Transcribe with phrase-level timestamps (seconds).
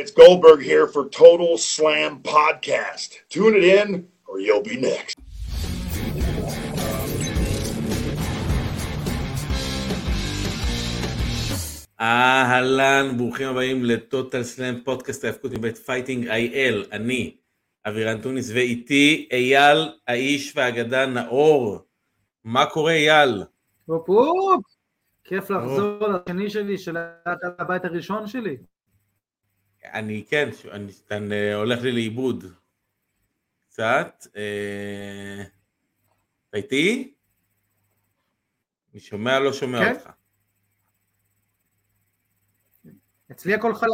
[0.00, 3.10] It's Goldberg here for Total Slam Podcast.
[3.28, 5.14] Tune it in or you'll be next.
[12.00, 17.36] אהלן, ברוכים הבאים ל Total Slam פודקאסט ההאבקות מבית Fighting IL, אני
[17.86, 21.78] אבירן טוניס ואיתי אייל האיש והאגדה נאור.
[22.44, 23.42] מה קורה אייל?
[23.86, 24.64] הופ הופ,
[25.24, 26.96] כיף לחזור לשני שלי, של
[27.58, 28.56] הבית הראשון שלי.
[29.84, 32.44] אני כן, אני, אני אה, הולך לי לאיבוד
[33.60, 34.26] קצת.
[34.36, 35.44] אה,
[36.48, 37.14] אתה איתי?
[38.92, 39.94] אני שומע לא שומע כן?
[39.94, 40.10] אותך.
[43.30, 43.90] אצלי הכל חלק.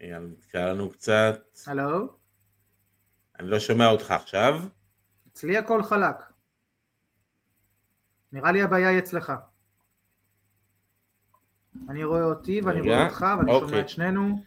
[0.00, 1.58] אייל, נתקע לנו קצת.
[1.66, 2.16] הלו?
[3.40, 4.54] אני לא שומע אותך עכשיו.
[5.28, 6.16] אצלי הכל חלק.
[8.32, 9.32] נראה לי הבעיה היא אצלך.
[11.88, 13.68] אני רואה אותי ואני רגע, רואה אותך ואני אוקיי.
[13.68, 14.38] שומע את שנינו.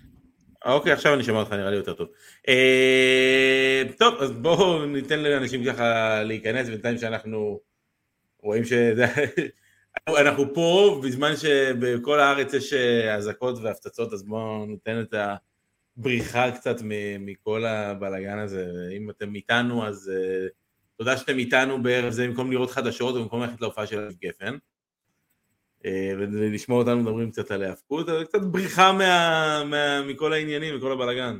[0.65, 2.07] אוקיי, עכשיו אני שומע אותך, נראה לי יותר טוב.
[2.47, 7.59] אה, טוב, אז בואו ניתן לאנשים ככה להיכנס, בינתיים שאנחנו
[8.39, 8.73] רואים ש...
[10.21, 15.13] אנחנו פה, בזמן שבכל הארץ יש אה, אזעקות והפצצות, אז בואו ניתן את
[15.97, 16.75] הבריחה קצת
[17.19, 18.89] מכל הבלאגן הזה.
[18.97, 20.47] אם אתם איתנו, אז אה,
[20.97, 24.57] תודה שאתם איתנו בערב זה, במקום לראות חדשות ובמקום ללכת להופעה של אביב גפן.
[26.17, 31.39] ולשמוע אותנו מדברים קצת על ההאבקות, אבל קצת בריחה מה, מה, מכל העניינים, מכל הבלאגן.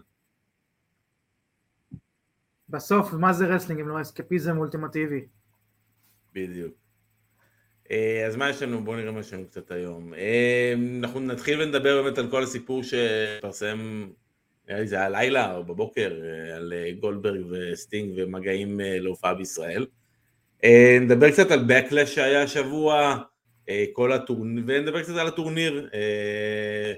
[2.70, 5.26] בסוף, מה זה רסלינג אם לא אסקפיזם אולטימטיבי?
[6.34, 6.74] בדיוק.
[7.92, 8.84] אה, אז מה יש לנו?
[8.84, 10.14] בואו נראה מה יש לנו קצת היום.
[10.14, 14.08] אה, אנחנו נתחיל ונדבר באמת על כל הסיפור שפרסם,
[14.68, 19.86] נראה לי זה היה לילה או בבוקר, אה, על גולדברג וסטינג ומגעים להופעה בישראל.
[21.02, 23.18] נדבר קצת על Backlash שהיה השבוע,
[23.94, 25.90] כל הטורניר, ונדבר קצת על הטורניר.
[25.94, 26.94] אה,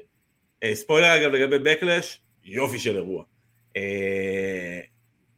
[0.63, 3.23] אה, ספוילר אגב לגבי Backlash, יופי של אירוע.
[3.77, 4.79] אה,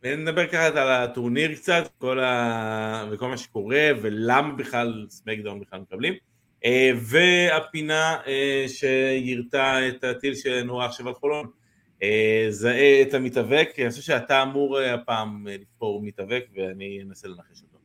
[0.03, 3.09] ונדבר ככה על הטורניר קצת, כל ה...
[3.11, 6.13] וכל מה שקורה, ולמה בכלל סמקדאון בכלל מקבלים.
[6.65, 11.47] אה, והפינה אה, שיירתה את הטיל שנורא עכשיו על חולון.
[12.03, 17.27] אה, זהה את המתאבק, אני חושב שאתה אמור אה, הפעם אה, לבחור מתאבק, ואני אנסה
[17.27, 17.78] לנחש אותו.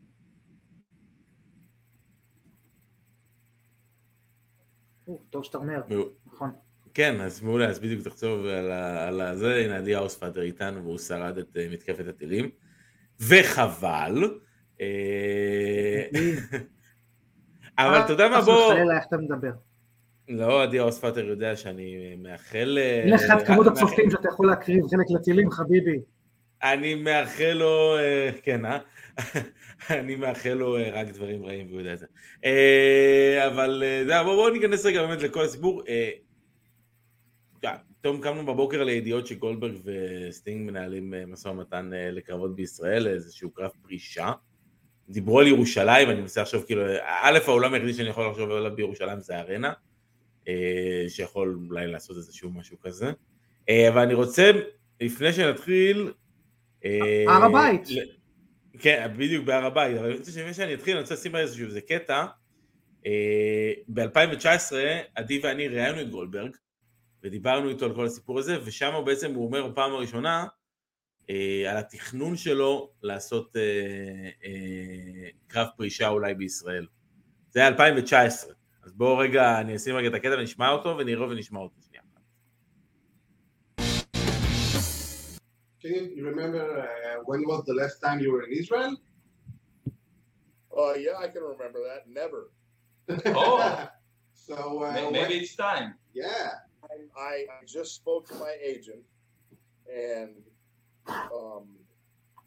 [5.31, 5.82] טוב שאתה אומר.
[6.26, 6.50] נכון.
[6.94, 10.98] כן, אז מעולה, אז בדיוק תחשוב על, ה, על הזה, הנה עדי האוספאדר איתנו והוא
[10.98, 12.50] שרד את אה, מתקפת הטילים,
[13.20, 14.38] וחבל,
[14.81, 16.04] אה,
[17.78, 19.50] אבל אתה יודע מה, חס בוא, וחלילה, איך אתה מדבר?
[20.28, 24.84] לא, עדי האוספאדר יודע שאני מאחל, אה, אין לך את כמות הצופים שאתה יכול להקריב
[24.91, 25.98] חלק לטילים, חביבי.
[26.62, 28.78] אני מאחל לו, אה, כן, אה?
[29.90, 32.06] אני מאחל לו אה, רק דברים רעים והוא יודע את זה.
[32.44, 35.82] אה, אבל אה, זה, בואו בוא ניכנס רגע באמת לכל הסיפור.
[38.00, 44.32] פתאום קמנו בבוקר לידיעות שגולדברג וסטינג מנהלים משא ומתן לקרבות בישראל, איזשהו קרב פרישה.
[45.08, 49.20] דיברו על ירושלים, אני מנסה לחשוב כאילו, א', העולם היחידי שאני יכול לחשוב עליו בירושלים
[49.20, 49.72] זה ארנה,
[51.08, 53.12] שיכול אולי לעשות איזשהו משהו כזה.
[53.88, 54.50] אבל אני רוצה,
[55.00, 56.12] לפני שנתחיל,
[57.28, 57.88] הר הבית.
[58.78, 62.26] כן, בדיוק בהר הבית, אבל שלפני שאני אתחיל, אני רוצה לשים איזשהו איזה קטע.
[63.88, 64.72] ב-2019,
[65.14, 66.56] עדי ואני ראיינו את גולדברג,
[67.22, 70.46] ודיברנו איתו על כל הסיפור הזה, ושם בעצם הוא אומר בפעם הראשונה
[71.30, 73.62] אה, על התכנון שלו לעשות אה,
[74.44, 76.86] אה, קרב פרישה אולי בישראל.
[77.50, 78.54] זה היה 2019,
[78.84, 81.80] אז בואו רגע, אני אשים רגע את הקטע ונשמע אותו, ונראה ונשמע אותו
[85.84, 88.97] Can you, you remember uh, when was the last time you were in Israel?
[90.75, 92.09] Uh, yeah, I can remember that.
[92.09, 92.50] Never.
[93.27, 93.87] Oh.
[94.33, 95.99] so uh, May- Maybe it's time.
[96.15, 96.53] yeah.
[96.84, 99.05] I, I I just spoke to my agent,
[99.95, 100.37] and
[101.06, 101.69] um,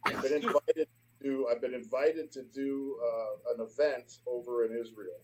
[0.07, 0.87] I've been invited
[1.21, 1.47] to.
[1.51, 5.21] I've been invited to do uh, an event over in Israel,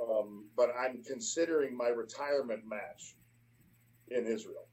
[0.00, 3.16] um, but I'm considering my retirement match
[4.08, 4.66] in Israel.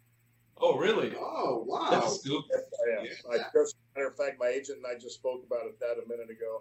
[0.61, 1.11] Oh, really?
[1.19, 1.89] Oh wow.
[1.91, 2.45] That's scoop.
[2.51, 3.07] Yes, I am.
[3.33, 3.51] I Yeah.
[3.57, 6.31] just, matter of fact, my agent and I just spoke about it that a minute
[6.37, 6.53] ago,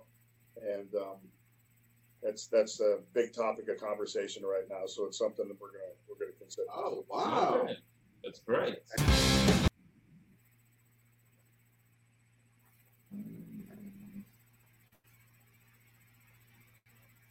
[0.76, 1.20] and um,
[2.24, 4.84] that's that's a big topic of conversation right now.
[4.86, 6.68] So it's something that we're gonna we're gonna consider.
[6.76, 7.62] Oh wow.
[7.64, 7.78] Okay.
[8.24, 8.78] That's great.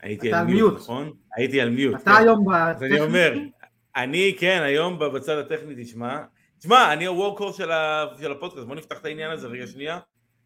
[0.01, 0.83] הייתי אתה על על מיוט, מיוט.
[0.83, 1.13] נכון?
[1.37, 1.95] הייתי על מיוט.
[1.95, 2.23] אתה כן.
[2.23, 3.51] היום אז אני אומר, בטכניקי?
[3.97, 6.25] אני, כן, היום בצד הטכני תשמע.
[6.60, 8.06] תשמע, אני הוורקור של, ה...
[8.22, 10.00] של הפודקאסט, בוא נפתח את העניין הזה רגע שנייה.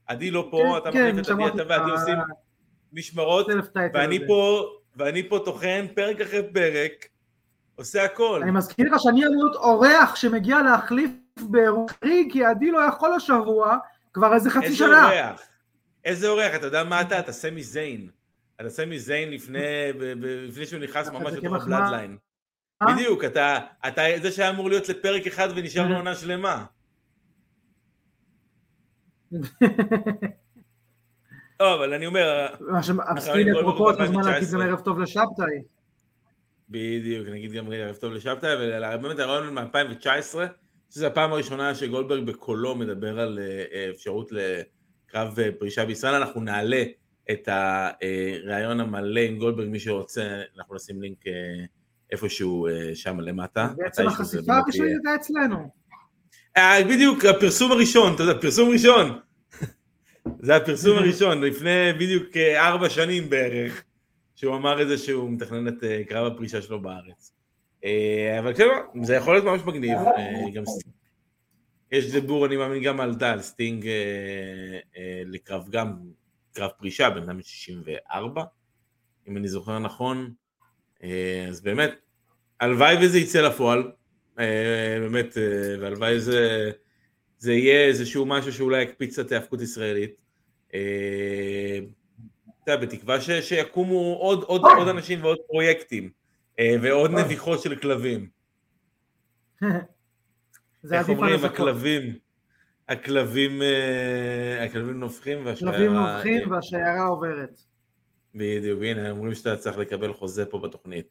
[0.07, 1.91] עדי לא פה, כן, אתה כן, מחליף את עדי, אתה ועדי.
[1.91, 2.17] עושים
[2.93, 3.47] משמרות,
[3.93, 4.27] ואני הזה.
[4.27, 4.65] פה,
[4.95, 7.07] ואני פה טוחן פרק אחרי פרק,
[7.75, 8.39] עושה הכל.
[8.43, 13.13] אני מזכיר לך שאני אמור להיות אורח שמגיע להחליף באירוע חריג, כי עדי לא יכול
[13.13, 13.77] השבוע,
[14.13, 15.11] כבר איזה חצי איזה שנה.
[15.11, 15.41] אורח?
[16.05, 16.55] איזה אורח?
[16.55, 17.19] אתה יודע מה אתה?
[17.19, 18.09] אתה סמי זיין.
[18.61, 19.59] אתה סמי זיין לפני,
[20.65, 21.53] שהוא נכנס ממש לתוך.
[21.53, 22.17] ה Bloodline.
[22.87, 22.93] אה?
[22.93, 26.65] בדיוק, אתה, אתה זה שהיה אמור להיות לפרק אחד ונשאר לו עונה שלמה.
[31.59, 34.65] לא, אבל אני אומר, מה גולדברג את הזמן להגיד גם 2019.
[34.65, 35.61] ערב טוב לשבתאי.
[36.69, 40.35] בדיוק, נגיד גם ערב טוב לשבתאי, ובאמת הרעיון מ-2019,
[40.89, 46.41] שזו הפעם הראשונה שגולדברג בקולו מדבר על אה, אה, אפשרות לקרב אה, פרישה בישראל, אנחנו
[46.41, 46.83] נעלה
[47.31, 51.33] את הרעיון המלא עם גולדברג, מי שרוצה, אנחנו נשים לינק אה,
[52.13, 53.67] איפשהו אה, שם למטה.
[53.77, 54.85] בעצם החשיפה יהיה.
[54.85, 55.69] הייתה אצלנו.
[56.57, 59.19] אה, בדיוק, הפרסום הראשון, אתה יודע, פרסום ראשון.
[60.39, 63.83] זה הפרסום הראשון, לפני בדיוק אה, ארבע שנים בערך,
[64.35, 67.33] שהוא אמר את זה שהוא מתכנן את קרב הפרישה שלו בארץ.
[68.39, 68.65] אבל כן,
[69.03, 69.97] זה יכול להיות ממש מגניב.
[71.91, 73.87] יש דיבור, אני מאמין, גם על על סטינג
[75.25, 75.95] לקרב גם,
[76.53, 78.43] קרב פרישה, בן אדם 64,
[79.27, 80.33] אם אני זוכר נכון.
[81.03, 81.91] אה, אז באמת,
[82.59, 83.91] הלוואי וזה יצא לפועל,
[84.39, 86.71] אה, באמת, אה, והלוואי זה,
[87.37, 90.15] זה יהיה איזשהו משהו שאולי יקפיץ את ההאבקות ישראלית.
[90.73, 91.79] אה,
[92.63, 96.09] אתה יודע, בתקווה ש, שיקומו עוד, עוד, עוד אנשים ועוד פרויקטים,
[96.81, 98.27] ועוד נביחות של כלבים.
[100.83, 101.45] זה איך אומרים.
[101.45, 102.17] הכלבים,
[102.89, 103.61] הכלבים,
[104.65, 105.71] הכלבים נובחים והשיירה...
[105.71, 107.72] כלבים אה, נובחים והשיירה עוברת.
[108.35, 111.07] בדיוק, הנה, אומרים שאתה צריך לקבל חוזה פה בתוכנית.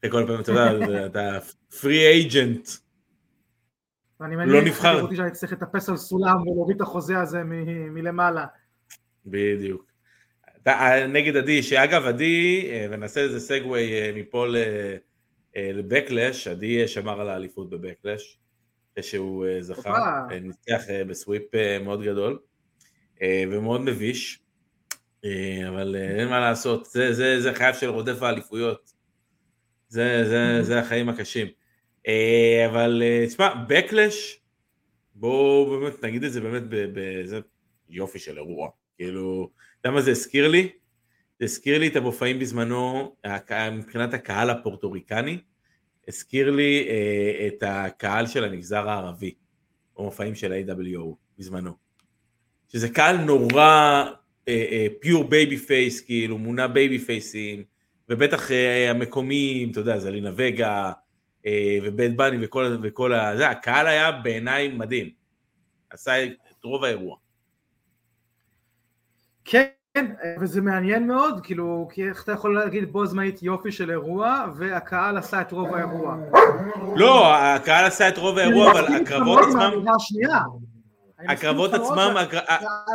[0.00, 1.38] אחרי כל פעם, אתה יודע, אתה
[1.80, 2.68] פרי אייג'נט.
[4.20, 5.00] לא נבחר.
[5.02, 7.42] אותי שאני צריך לטפס על סולם ולהוריד את החוזה הזה
[7.90, 8.46] מלמעלה.
[9.26, 9.90] בדיוק.
[10.62, 14.46] אתה- נגד עדי, שאגב עדי, אה, ונעשה איזה סגווי אה, מפה
[15.56, 18.38] אה, לבקלש, עדי שמר על האליפות בבקלש,
[18.92, 21.42] אחרי שהוא זכה, ניצח בסוויפ
[21.84, 22.38] מאוד גדול,
[23.52, 24.40] ומאוד מביש,
[25.68, 28.92] אבל אה, אין מה לעשות, זה, זה, זה חייו של רודף האליפויות,
[29.88, 31.46] זה, זה, זה החיים הקשים.
[32.08, 34.40] אה, אבל אה, תשמע, בקלש,
[35.14, 36.62] בואו באמת נגיד את זה באמת,
[37.24, 37.40] זה
[37.88, 39.50] יופי של אירוע, כאילו,
[39.80, 40.68] אתה יודע מה זה הזכיר לי?
[41.38, 43.16] זה הזכיר לי את המופעים בזמנו,
[43.72, 45.38] מבחינת הקהל הפורטוריקני,
[46.08, 49.34] הזכיר לי אה, את הקהל של המגזר הערבי,
[49.98, 51.72] במופעים של ה-WWO בזמנו.
[52.68, 54.04] שזה קהל נורא
[55.00, 57.62] pure babyface, כאילו מונע babyface ים,
[58.08, 60.92] ובטח אה, המקומיים, אתה יודע, זה זלינה וגה,
[61.46, 63.36] אה, ובאד באני וכל, וכל ה...
[63.36, 65.10] זה, הקהל היה בעיניי מדהים.
[65.90, 67.16] עשה את רוב האירוע.
[69.44, 69.66] כן,
[70.40, 75.16] וזה מעניין מאוד, כאילו, כי איך אתה יכול להגיד בו זמנית יופי של אירוע, והקהל
[75.16, 76.16] עשה את רוב האירוע.
[76.96, 79.84] לא, הקהל עשה את רוב האירוע, אבל הקרבות עצמם,
[81.28, 82.14] הקרבות עצמם,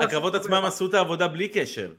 [0.04, 1.94] הקרבות עצמם עשו את העבודה בלי קשר.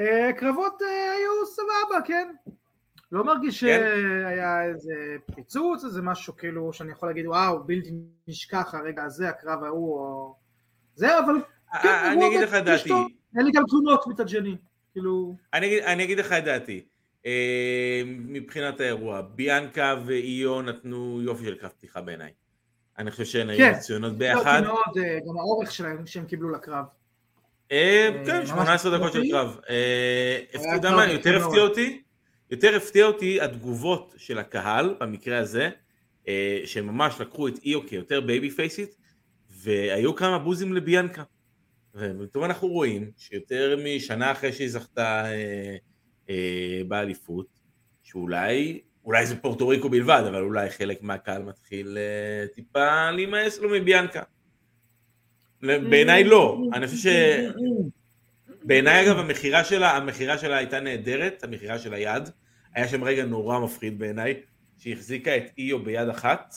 [0.00, 2.28] אה, קרבות אה, היו סבבה, כן.
[3.12, 3.66] לא מרגיש כן.
[3.66, 4.94] שהיה איזה
[5.34, 7.90] פיצוץ, איזה משהו כאילו שאני יכול להגיד וואו, בלתי
[8.28, 10.34] נשכח הרגע הזה, הקרב ההוא או...
[10.94, 11.34] זה, אבל
[11.82, 12.92] כן, אני אגיד לך את דעתי.
[13.36, 14.56] אין לי גם תלונות מצד שני,
[14.92, 15.36] כאילו...
[15.52, 16.87] אני אגיד לך את דעתי.
[17.26, 22.30] אה, מבחינת האירוע, ביאנקה ואיו נתנו יופי של קרב פתיחה בעיניי.
[22.98, 23.72] אני חושב שהן היו כן.
[23.76, 24.60] מצוינות ביחד.
[24.60, 26.84] כי מאוד, אה, גם האורך שלהם שהם קיבלו לקרב.
[27.72, 29.30] אה, כן, ממש 18 דקות של.
[29.30, 29.58] קרב.
[30.50, 31.46] אתה יודע מה, יותר.
[31.46, 32.02] הפתיע אותי,
[32.50, 35.70] יותר הפתיע אותי התגובות של הקהל במקרה הזה,
[36.64, 38.96] שממש לקחו את איו כיותר babyface ית,
[39.50, 41.22] והיו כמה בוזים לביאנקה.
[41.94, 45.24] ופתאום אנחנו רואים שיותר משנה אחרי שהיא זכתה
[46.30, 47.46] אה, באליפות,
[48.02, 53.70] שאולי, אולי זה פורטו ריקו בלבד, אבל אולי חלק מהקהל מתחיל אה, טיפה להימאס לו
[53.70, 54.22] מביאנקה.
[55.62, 57.06] בעיניי לא, אני חושב ש...
[58.62, 62.22] בעיניי אגב המכירה שלה, המכירה שלה הייתה נהדרת, המכירה של היד,
[62.74, 64.34] היה שם רגע נורא מפחיד בעיניי,
[64.78, 66.54] שהיא החזיקה את איו ביד אחת,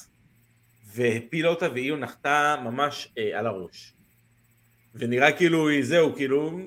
[0.93, 3.93] והפילה אותה ואיו נחתה ממש אה, על הראש.
[4.95, 6.59] ונראה כאילו היא זהו, כאילו,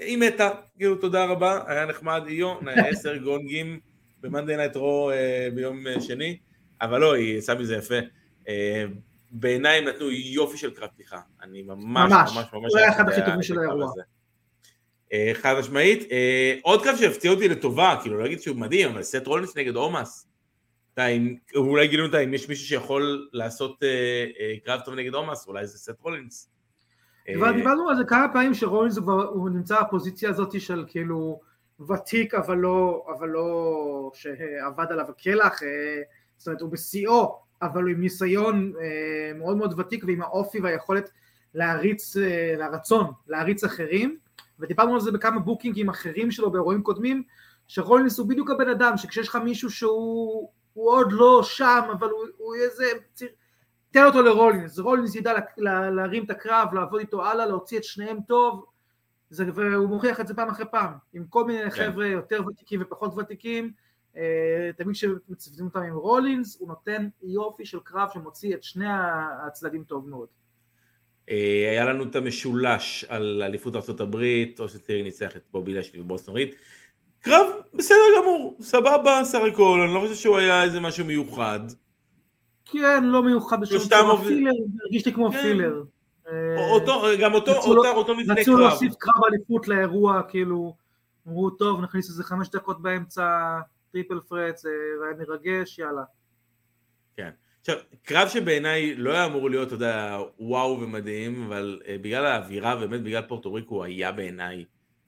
[0.00, 3.80] היא מתה, כאילו תודה רבה, היה נחמד איו, עשר ג'ובים
[4.22, 5.10] במאנדי נייט רו
[5.54, 6.38] ביום אה, שני,
[6.80, 7.98] אבל לא, היא עשה מזה יפה.
[8.48, 8.84] אה,
[9.30, 12.32] בעיניי הם נתנו יופי של קרב פתיחה, אני ממש ממש.
[12.36, 12.72] ממש ממש...
[12.72, 13.92] הוא היה אחד הכי טובים של האירוע.
[15.12, 16.08] אה, חד משמעית.
[16.62, 20.28] עוד קרב שהפתיע אותי לטובה, כאילו לא אגיד שהוא מדהים, אבל סט רולינס נגד עומאס.
[21.56, 23.82] אולי גילינו אותה, אם יש מישהו שיכול לעשות
[24.64, 26.51] קרב טוב נגד עומאס, אולי זה סט רולינס.
[27.28, 31.40] אה, כבר דיברנו על זה כמה פעמים שרולינס הוא נמצא בפוזיציה הזאת של כאילו,
[31.88, 36.02] ותיק אבל לא, לא שעבד עליו הקלח, אה,
[36.36, 41.10] זאת אומרת הוא בשיאו, אבל הוא עם ניסיון אה, מאוד מאוד ותיק ועם האופי והיכולת
[41.54, 42.16] להריץ,
[42.58, 44.16] לרצון להריץ אחרים,
[44.60, 47.22] ודיברנו על זה בכמה בוקינגים אחרים שלו באירועים קודמים,
[47.68, 52.24] שרולינס הוא בדיוק הבן אדם, שכשיש לך מישהו שהוא הוא עוד לא שם, אבל הוא,
[52.36, 53.28] הוא איזה ציר...
[53.92, 57.84] תן אותו לרולינס, רולינס ידע לה, לה, להרים את הקרב, לעבוד איתו הלאה, להוציא את
[57.84, 58.64] שניהם טוב,
[59.30, 61.70] זה, והוא מוכיח את זה פעם אחרי פעם, עם כל מיני כן.
[61.70, 63.72] חבר'ה יותר ותיקים ופחות ותיקים,
[64.16, 68.86] אה, תמיד כשמצוותים אותם עם רולינס, הוא נותן יופי של קרב שמוציא את שני
[69.46, 70.28] הצדדים טוב מאוד.
[71.30, 74.16] אה, היה לנו את המשולש על אליפות ארה"ב,
[74.58, 76.54] או שטירי ניצח את בובי לאשלי וברונסון ריד.
[77.20, 81.60] קרב בסדר גמור, סבבה סך הכל, אני לא חושב שהוא היה איזה משהו מיוחד.
[82.72, 84.50] כן, לא מיוחד בשום צורה, filler,
[84.82, 85.42] הרגיש לי כמו כן.
[85.42, 85.82] filler.
[86.28, 88.60] אה, אותו, גם אותו, רצו אותו, מבנה רצו קרב.
[88.60, 90.74] להוסיף קרב אליפות לאירוע, כאילו,
[91.28, 93.58] אמרו טוב, נכניס איזה חמש דקות באמצע,
[93.92, 94.70] triple threat, זה
[95.04, 96.02] היה מרגש, יאללה.
[97.16, 97.30] כן.
[97.60, 102.76] עכשיו, קרב שבעיניי לא היה אמור להיות, אתה יודע, וואו ומדהים, אבל uh, בגלל האווירה,
[102.76, 104.64] באמת בגלל פורטו ריקו, היה בעיניי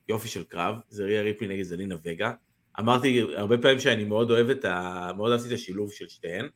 [0.08, 2.32] יופי של קרב, זה ריה ריפלי נגד זלינה וגה.
[2.80, 5.10] אמרתי הרבה פעמים שאני מאוד אוהב את ה...
[5.16, 6.48] מאוד אהבתי את השילוב של שתיהן.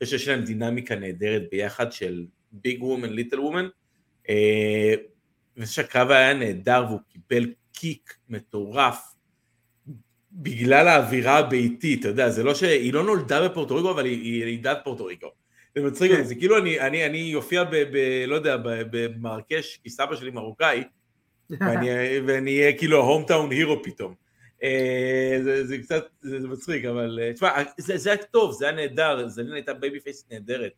[0.00, 3.68] אני חושב שיש להם דינמיקה נהדרת ביחד של ביג וומן, ליטל וומן.
[4.28, 9.14] אני חושב שהקרב היה נהדר והוא קיבל קיק מטורף
[10.32, 14.78] בגלל האווירה הביתית, אתה יודע, זה לא שהיא לא נולדה בפורטו ריקו, אבל היא ילידת
[14.84, 15.28] פורטו ריקו.
[15.74, 16.16] זה מצחיק כן.
[16.16, 18.24] אותי, זה כאילו אני, אני, אני אופיע ב, ב...
[18.26, 20.84] לא יודע, במרקש, כי סבא שלי מרוקאי,
[21.60, 21.88] ואני
[22.26, 24.14] ואני אהיה כאילו ה hometown hero פתאום.
[24.64, 28.64] אה, זה, זה קצת, זה, זה מצחיק, אבל אה, תשמע, זה, זה היה טוב, זה
[28.64, 30.72] היה נהדר, זלינה הייתה babyface נהדרת.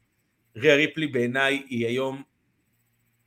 [0.57, 2.23] ריה ריפלי בעיניי היא היום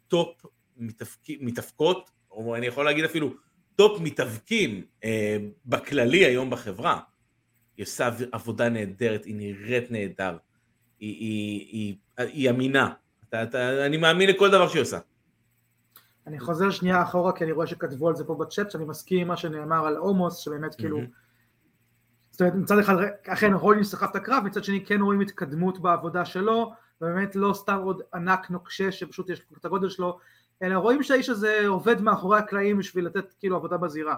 [0.08, 0.46] top
[0.78, 3.34] מתאבק, מתאבקות, או אני יכול להגיד אפילו
[3.76, 7.00] top מתאבקים אה, בכללי היום בחברה.
[7.78, 10.38] היא עושה עבודה נהדרת, היא נראית נהדר,
[11.00, 12.94] היא, היא, היא, היא אמינה.
[13.30, 15.00] אתה, אתה, אני מאמין לכל דבר שהיא עושה.
[16.30, 19.28] אני חוזר שנייה אחורה, כי אני רואה שכתבו על זה פה בצ'אט, שאני מסכים עם
[19.28, 21.00] מה שנאמר על עומוס, שבאמת כאילו...
[22.32, 22.96] זאת אומרת, מצד אחד,
[23.28, 27.80] אכן רולינס סחב את הקרב, מצד שני כן רואים התקדמות בעבודה שלו, ובאמת לא סתם
[27.84, 30.20] עוד ענק נוקשה שפשוט יש את הגודל שלו,
[30.64, 34.16] אלא רואים שהאיש הזה עובד מאחורי הקלעים בשביל לתת כאילו עבודה בזירה.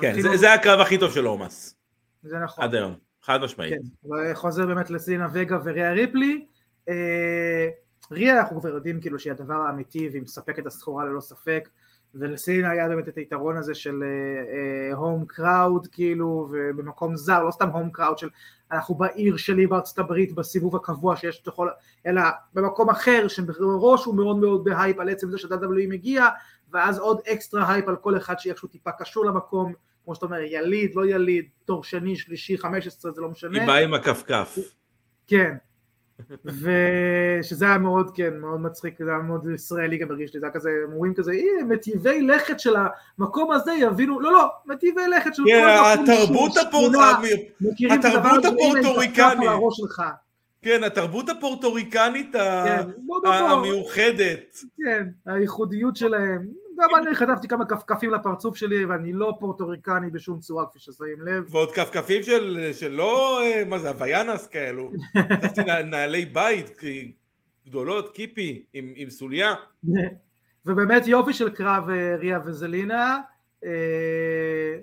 [0.00, 1.76] כן, זה, לו- זה הקרב הכי טוב של עומס,
[2.22, 2.64] זה נכון.
[2.64, 3.74] עד היום, חד משמעית.
[3.74, 6.46] כן, וחוזר באמת לסלינה וגה וריה ריפלי.
[6.88, 7.68] אה,
[8.10, 11.68] ריה אנחנו כבר יודעים כאילו שהיא הדבר האמיתי והיא מספקת את הסחורה ללא ספק,
[12.14, 14.04] ולסלינה היה באמת את היתרון הזה של
[14.94, 18.28] הום קראוד כאילו, ובמקום זר, לא סתם הום קראוד של
[18.72, 21.68] אנחנו בעיר שלי בארצות הברית בסיבוב הקבוע שיש לכל,
[22.06, 22.22] אלא
[22.54, 26.26] במקום אחר שבראש הוא מאוד מאוד בהייפ על עצם זה ש-WWE מגיע,
[26.70, 29.72] ואז עוד extra hype על כל אחד שאיכשהו טיפה קשור למקום,
[30.04, 33.58] כמו שאתה אומר, יליד, לא יליד, תור שני, שלישי, חמש עשרה, זה לא משנה.
[33.58, 34.58] היא באה עם הכפכף.
[35.26, 35.56] כן.
[36.44, 40.52] ושזה היה מאוד, כן, מאוד מצחיק, זה היה מאוד ישראלי גם הרגיש לי, זה היה
[40.52, 42.74] כזה, הם אומרים כזה, הנה, מטיבי לכת של
[43.18, 46.92] המקום הזה יבינו, לא, לא, מטיבי לכת של כן, כל מקום התרבות שהוא הפורט...
[46.92, 47.18] שכונה,
[47.60, 49.48] מכירים את הדבר התרבות הפורטוריקנית.
[50.62, 52.82] כן, התרבות הפורטוריקנית כן,
[53.22, 54.56] המיוחדת.
[54.76, 56.65] כן, הייחודיות שלהם.
[56.76, 61.54] גם אני חטפתי כמה כפכפים לפרצוף שלי, ואני לא פורטוריקני בשום צורה, כפי ששמים לב.
[61.54, 64.90] ועוד כפכפים של, לא, אה, מה זה, הוויאנס כאלו.
[65.66, 66.80] נע- נעלי בית
[67.66, 69.54] גדולות, קיפי, עם, עם סוליה.
[70.66, 73.20] ובאמת יופי של קרב אה, ריה וזלינה.
[73.64, 74.78] אה,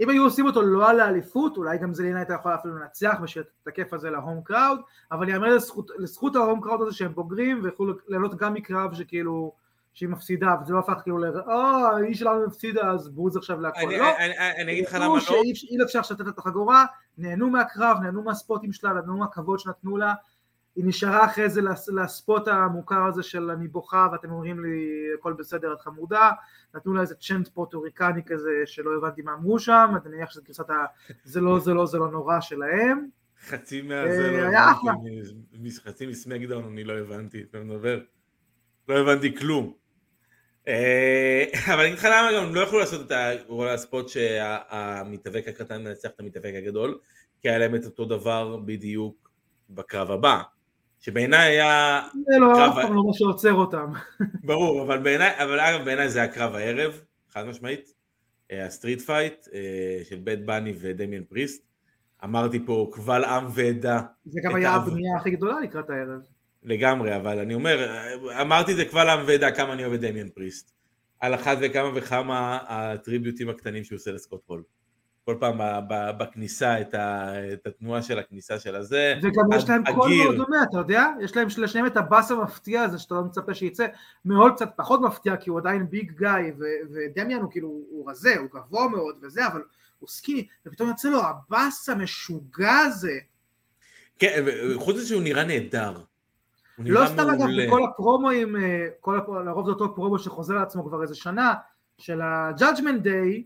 [0.00, 3.14] אם היו עושים אותו לא על האליפות, אולי גם זלינה הייתה יכולה אפילו לנצח
[3.62, 4.80] את הכיף הזה להום קראוד,
[5.12, 9.52] אבל יאמר לזכות, לזכות ההום קראוד הזה שהם בוגרים ויכולו ליהנות גם מקרב שכאילו,
[9.98, 11.24] שהיא מפסידה, וזה לא הפך כאילו ל...
[11.24, 13.80] אה, היא שלנו הפסידה, אז בוז עכשיו להכל.
[13.80, 15.20] אני, לא, אני, אני, אני אגיד לך למה לא.
[15.20, 16.84] שאי אי אפשר לשתף את החגורה,
[17.18, 20.14] נהנו מהקרב, נהנו מהספוטים שלה, נהנו מהכבוד שנתנו לה,
[20.76, 24.88] היא נשארה אחרי זה לס- לספוט המוכר הזה של אני בוכה ואתם אומרים לי
[25.18, 26.30] הכל בסדר את חמודה,
[26.74, 30.70] נתנו לה איזה צ'נט פורטוריקני כזה שלא הבנתי מה אמרו שם, אני מניח שזה גרסת
[30.70, 30.84] ה...
[31.24, 33.08] זה לא זה לא זה לא נורא שלהם,
[33.48, 34.92] חצי אה, מהזה לא היה אחלה.
[34.92, 38.00] הבנתי, חצי מסמקדאון אני לא הבנתי, אתה מדבר.
[38.88, 39.72] לא הבנתי כלום.
[40.68, 41.44] אה,
[41.74, 46.08] אבל אני אגיד לך למה גם לא יכלו לעשות את הרול הספוט שהמתאבק הקטן מנצח
[46.08, 46.98] את המתאבק הגדול,
[47.40, 49.30] כי היה להם את אותו דבר בדיוק
[49.70, 50.42] בקרב הבא,
[51.00, 53.92] שבעיניי היה זה לא אף פעם לא מה שעוצר אותם.
[54.44, 57.94] ברור, אבל בעיניי, אבל אגב בעיניי זה היה קרב הערב, חד משמעית,
[58.52, 61.68] אה, ה-street fight אה, של Bad Bunny ודמיאן פריסט.
[62.24, 66.20] אמרתי פה קבל עם ועדה זה גם היה הבנייה הכי גדולה לקראת הערב.
[66.62, 67.96] לגמרי, אבל אני אומר,
[68.40, 70.72] אמרתי את זה קבל עם ועדה כמה אני אוהב את דמיאן פריסט.
[71.20, 74.62] על אחת וכמה וכמה הטריביוטים הקטנים שהוא עושה לסקוט הול.
[75.24, 75.58] כל פעם
[76.18, 79.14] בכניסה, את, ה, את התנועה של הכניסה של הזה.
[79.22, 80.10] וגם יש להם קול.
[80.14, 81.06] מאוד דומה, אתה יודע?
[81.20, 83.86] יש להם לשניהם את הבאס המפתיע הזה שאתה לא מצפה שייצא,
[84.24, 88.48] מאוד קצת פחות מפתיע כי הוא עדיין big guy, ודמיאן הוא כאילו, הוא רזה, הוא
[88.54, 89.62] גבוה מאוד וזה, אבל
[89.98, 93.18] הוא skinny, ופתאום יוצא לו הבאס המשוגע הזה.
[94.18, 94.44] כן,
[94.76, 96.02] חוץ מזה שהוא נראה נהדר.
[96.78, 97.46] לא סתם אגב.
[97.66, 99.18] בכל הפרומואים, אה, כל.
[99.46, 101.54] לרוב זה אותו פרומו שחוזר על עצמו כבר איזה שנה,
[101.98, 103.42] של ה-Judgment Day,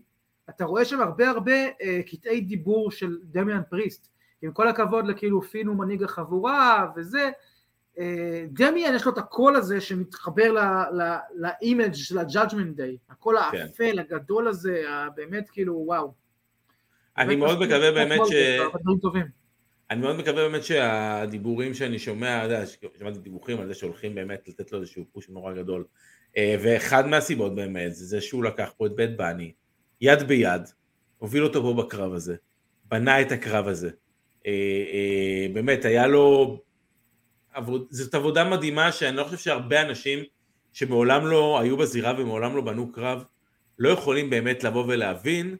[0.49, 4.09] אתה רואה שם הרבה הרבה אה, קטעי דיבור של דמיאן פריסט.
[4.41, 7.29] עם כל הכבוד לכאילו פין הוא מנהיג החבורה וזה,
[7.99, 10.55] אה, דמיאן יש לו את הקול הזה שמתחבר
[11.35, 13.57] ל-image של ה-Judgment Day, הקול כן.
[13.57, 16.13] האפל, הגדול הזה, הבאמת כאילו וואו.
[17.17, 18.33] אני באמת מאוד מקווה באמת כל ש...
[19.93, 22.47] אני מאוד מקווה באמת שהדיבורים שאני שומע,
[22.99, 25.85] שמעתי דיווחים על זה שהולכים באמת לתת לו איזשהו push נורא גדול.
[26.37, 29.51] אה, ואחד מהסיבות באמת זה שהוא לקח פה את בית בני,
[30.01, 30.61] יד ביד,
[31.17, 32.35] הוביל אותו פה בקרב הזה,
[32.85, 33.89] בנה את הקרב הזה.
[34.45, 34.51] אה,
[34.93, 36.57] אה, באמת, היה לו...
[37.53, 40.19] עבוד, זאת עבודה מדהימה שאני לא חושב שהרבה אנשים
[40.73, 43.23] שמעולם לא היו בזירה ומעולם לא בנו קרב,
[43.79, 45.55] לא יכולים באמת לבוא ולהבין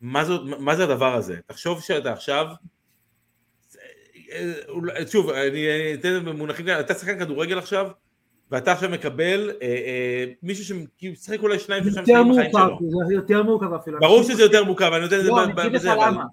[0.00, 1.36] מה, זאת, מה זה הדבר הזה.
[1.46, 2.46] תחשוב שאתה עכשיו
[5.06, 7.90] שוב, אני אתן במונחים כאלה, אתה שחקן כדורגל עכשיו,
[8.50, 13.06] ואתה עכשיו מקבל אה, אה, מישהו שמשחק אולי שניים שלושה יותר משחקים בחיים שלו.
[13.06, 14.00] זה יותר מורכב אפילו.
[14.00, 15.94] ברור שזה יותר מורכב, אני נותן את זה לא, ב- אני אגיד לך בזה.
[16.06, 16.24] למה.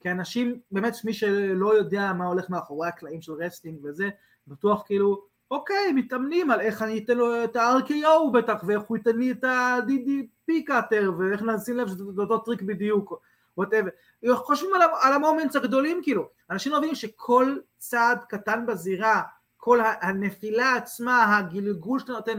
[0.00, 4.08] כי אנשים, באמת מי שלא יודע מה הולך מאחורי הקלעים של wrestling וזה,
[4.48, 9.16] בטוח כאילו, אוקיי, מתאמנים על איך אני אתן לו את ה-RKO בטח, ואיך הוא ייתן
[9.16, 13.22] לי את ה-DDP Cutter, ואיך נשים לב שזה אותו טריק בדיוק,
[13.58, 13.90] whatever.
[14.34, 16.28] חושבים על, על ה-moments הגדולים כאילו.
[16.50, 19.22] אנשים לא מבינים שכל צעד קטן בזירה,
[19.56, 22.38] כל הנפילה עצמה, הגלגול שאתה נותן,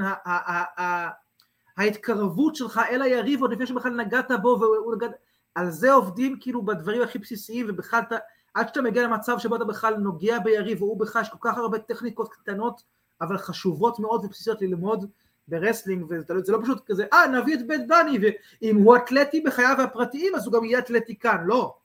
[1.78, 5.08] ההתקרבות שלך אל היריב עוד לפני שבכלל נגעת בו והוא נגע...
[5.56, 8.16] על זה עובדים כאילו בדברים הכי בסיסיים ובכלל אתה,
[8.54, 11.80] עד שאתה מגיע למצב שבו אתה בכלל נוגע ביריב והוא בכלל יש כל כך הרבה
[11.80, 12.84] טכניקות קטנות
[13.22, 15.06] אבל חשובות מאוד ובסיסיות ללמוד
[15.50, 18.20] ב-wrestling וזה לא- פשוט כזה אה נביא את Bad Bunny
[18.62, 21.76] ואם הוא אתלטי בחייו הפרטיים אז הוא גם יהיה אתלטי כאן לא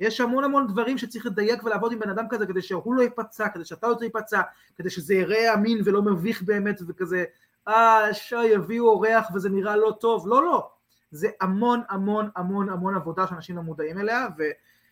[0.00, 3.48] יש המון המון דברים שצריך לדייק ולעבוד עם בן אדם כזה כדי שהוא לא ייפצע
[3.48, 4.40] כדי שאתה לא תיפצע
[4.76, 7.24] כדי שזה יראה אמין ולא מביך באמת וכזה
[7.68, 10.70] אה שי יביאו אורח וזה נראה לא טוב לא לא
[11.10, 14.42] זה המון המון המון המון עבודה שאנשים לא מודעים אליה ו,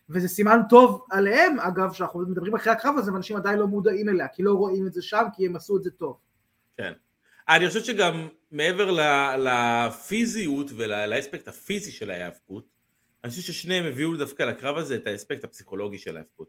[0.08, 4.28] וזה סימן טוב עליהם אגב שאנחנו מדברים אחרי הקרב הזה ואנשים עדיין לא מודעים אליה
[4.28, 6.16] כי לא רואים את זה שם כי הם עשו את זה טוב.
[6.76, 6.92] כן.
[7.48, 8.90] אני חושב שגם מעבר
[9.38, 12.64] לפיזיות ולאספקט הפיזי של ההיאבקות,
[13.24, 16.48] אני חושב ששניהם הביאו דווקא לקרב הזה את האספקט הפסיכולוגי של ההיאבקות.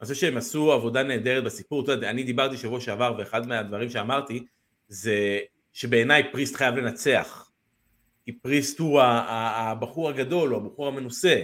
[0.00, 3.90] אני חושב שהם עשו עבודה נהדרת בסיפור, אתה יודע, אני דיברתי שבוע שעבר ואחד מהדברים
[3.90, 4.46] שאמרתי
[4.88, 5.38] זה
[5.72, 7.50] שבעיניי פריסט חייב לנצח.
[8.24, 11.42] כי פריסט הוא הבחור הגדול, הוא הבחור המנוסה.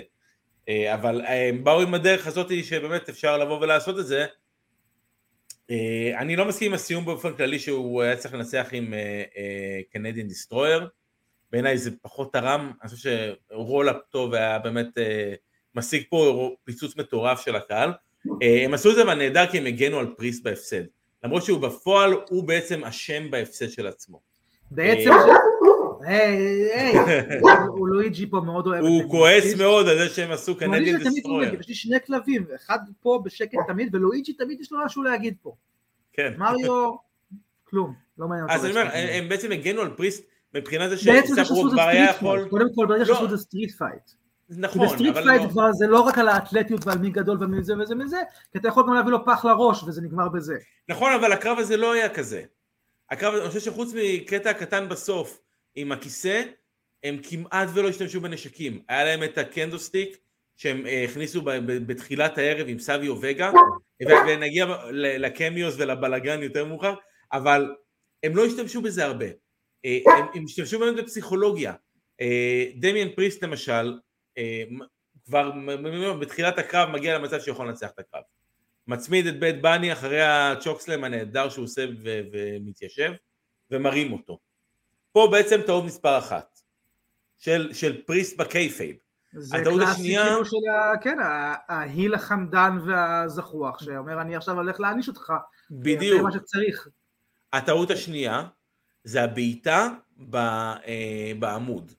[0.68, 4.26] אה, אבל הם באו עם הדרך הזאת שבאמת אפשר לבוא ולעשות את זה.
[5.72, 8.94] אה, אני לא מסכים עם הסיום באופן כללי שהוא היה צריך לנצח עם
[9.92, 10.88] Canadian Destroyer.
[11.52, 13.10] בעיניי זה פחות תרם, אני חושב
[13.50, 15.34] ש-roll-up טוב היה באמת אה,
[15.74, 17.92] משיג פה פיצוץ מטורף של הקהל.
[18.42, 20.82] אה, הם עשו את זה אבל נהדר כי הם הגנו על פריסט בהפסד.
[21.24, 24.20] למרות שהוא בפועל הוא בעצם אשם בהפסד של עצמו.
[24.70, 25.10] בעצם,
[26.04, 26.92] היי היי,
[27.76, 29.08] הוא לואיג'י פה מאוד אוהב את הוא זה.
[29.08, 30.60] כועס יש- מאוד על זה שהם עשו הוא
[31.14, 31.48] דיסטרויר.
[31.48, 35.34] מגיב, יש לי שני כלבים, אחד פה בשקט תמיד ולואיג'י תמיד יש לו משהו להגיד
[35.42, 35.54] פה.
[36.12, 36.32] כן.
[36.38, 36.90] מריו,
[37.64, 38.54] כלום, לא מעניין אותו.
[38.54, 38.88] אז אני אומר.
[38.92, 40.96] הם בעצם הגנו על פריסט מבחינת זה
[41.66, 42.46] את כבר היה יכול...
[42.50, 43.14] קודם כל ברגע לא.
[43.14, 44.02] שעשו את ה-street fight.
[44.48, 47.38] כי נכון, ב-street אבל fight לא- כבר זה לא רק על האתלטיות ועל מי גדול
[47.44, 48.16] ומי זה וזה מזה,
[48.52, 50.54] כי אתה יכול גם להביא לו פח לראש וזה נגמר בזה.
[50.88, 52.42] נכון, אבל הקרב הזה לא היה כזה.
[53.10, 55.40] הקרב, הזה, אני חושב שחוץ מקטע הקטן בסוף
[55.74, 56.42] עם הכיסא,
[57.04, 58.82] הם כמעט ולא השתמשו בנשקים.
[58.88, 60.16] היה להם את ה-kendo stick
[60.56, 63.50] שהם אה, הכניסו בתחילת הערב עם סביו וגה,
[64.28, 66.94] ונגיע ל-cameos ולבלגן יותר מאוחר,
[67.32, 67.74] אבל
[68.22, 69.26] הם לא השתמשו בזה הרבה.
[69.84, 71.74] אה, הם, הם השתמשו באמת בפסיכולוגיה.
[72.20, 73.98] אה, דמיאן פריסט למשל,
[75.24, 75.50] כבר
[76.20, 78.22] בתחילת הקרב מגיע למצב שיכול לנצח את הקרב.
[78.86, 81.84] מצמיד את Bad Bunny אחרי ה-chokeslam הנהדר שהוא עושה
[82.32, 83.12] ומתיישב,
[83.70, 84.38] ומרים אותו.
[85.12, 86.60] פה בעצם טעות מספר אחת,
[87.38, 88.96] של, של פריסט ב-kayfabe.
[89.32, 90.98] זה קלאסי השנייה- כאילו של ה...
[91.02, 91.16] כן,
[91.68, 95.32] ההיל החמדן והזחוח, שאומר אני עכשיו הולך להעניש אותך.
[95.70, 96.16] בדיוק.
[96.16, 96.88] זה מה שצריך.
[97.52, 98.46] הטעות השנייה
[99.04, 99.88] זה הבעיטה
[100.30, 101.92] ב, אה, בעמוד.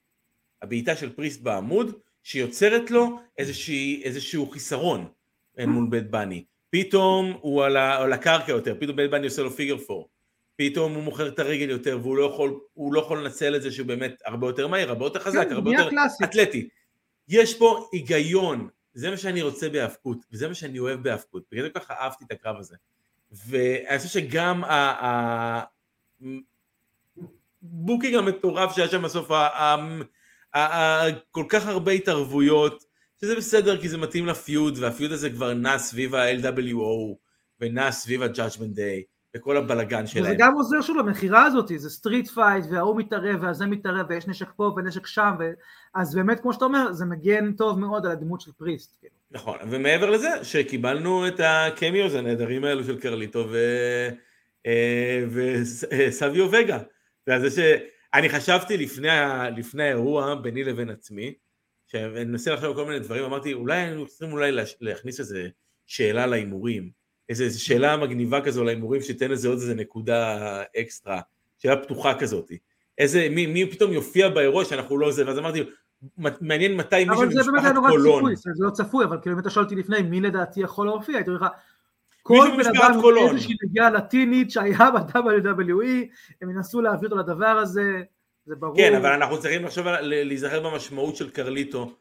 [0.62, 5.08] הבעיטה של פריסט בעמוד, שיוצרת לו איזושהי, איזשהו חיסרון
[5.58, 6.44] אל מול בית בני.
[6.70, 10.08] פתאום הוא על, ה, על הקרקע יותר, פתאום בית בני עושה לו פיגר פור.
[10.56, 12.60] פתאום הוא מוכר את הרגל יותר והוא לא יכול,
[12.92, 15.70] לא יכול לנצל את זה שהוא באמת הרבה יותר מהיר, הרבה יותר חזק, כן, הרבה
[15.70, 16.22] יותר קלאסית.
[16.28, 16.68] אתלטי.
[17.28, 21.70] יש פה היגיון, זה מה שאני רוצה בהאבקות, וזה מה שאני אוהב בהאבקות, בגלל זה
[21.70, 22.76] כל כך אהבתי את הקרב הזה.
[23.32, 24.62] ואני חושב שגם
[27.62, 29.76] ה-booking המטורף שהיה שם בסוף, ה- ה-
[30.54, 32.84] ה- ה- כל כך הרבה התערבויות,
[33.20, 37.16] שזה בסדר כי זה מתאים ל-feud, וה-feud הזה כבר נע סביב ה-LWO,
[37.60, 39.02] ונע סביב ה-Judgment Day,
[39.36, 40.36] וכל הבלגן וזה שלהם.
[40.38, 44.74] גם עוזר שוב למכירה הזאת, זה street fight, וההוא מתערב, והזה מתערב, ויש נשק פה
[44.76, 45.52] ונשק שם, ו...
[45.94, 48.94] אז באמת, כמו שאתה אומר, זה מגן טוב מאוד על הדמות של פריסט.
[49.00, 49.14] כאילו.
[49.30, 53.58] נכון, ומעבר לזה, שקיבלנו את ה-cameos הנהדרים האלו של קרליטו ו...
[54.66, 56.78] אה, וסביו וגה.
[57.38, 59.08] זה שאני חשבתי לפני,
[59.56, 61.34] לפני האירוע ביני לבין עצמי,
[61.86, 65.48] שאני מנסה לחשוב על כל מיני דברים, אמרתי אולי היינו צריכים אולי להכניס איזה
[65.86, 71.20] שאלה להימורים, איזה, איזה שאלה מגניבה כזו להימורים שתיתן לזה עוד איזה נקודה אקסטרה,
[71.58, 72.52] שאלה פתוחה כזאת.
[72.98, 75.62] איזה, מי, מי פתאום יופיע באירוע שאנחנו לא זה, ואז אמרתי,
[76.40, 79.36] מעניין מתי מישהו אבל זה באמת ממשפחת נורא קולון, צפוי, זה לא צפוי, אבל כאילו
[79.36, 81.48] אם אתה שואל אותי לפני, מי לדעתי יכול להופיע, הייתי אומר לך,
[82.22, 83.36] כל בן ממשפחת אדם עם קולון.
[83.36, 88.02] איזושהי נגיעה לטינית שהיה ב-WWE, הם ינסו להביא אותו לדבר הזה,
[88.46, 88.76] זה ברור.
[88.76, 91.96] כן, אבל אנחנו צריכים לחשוב, ל- להיזכר במשמעות של קרליטו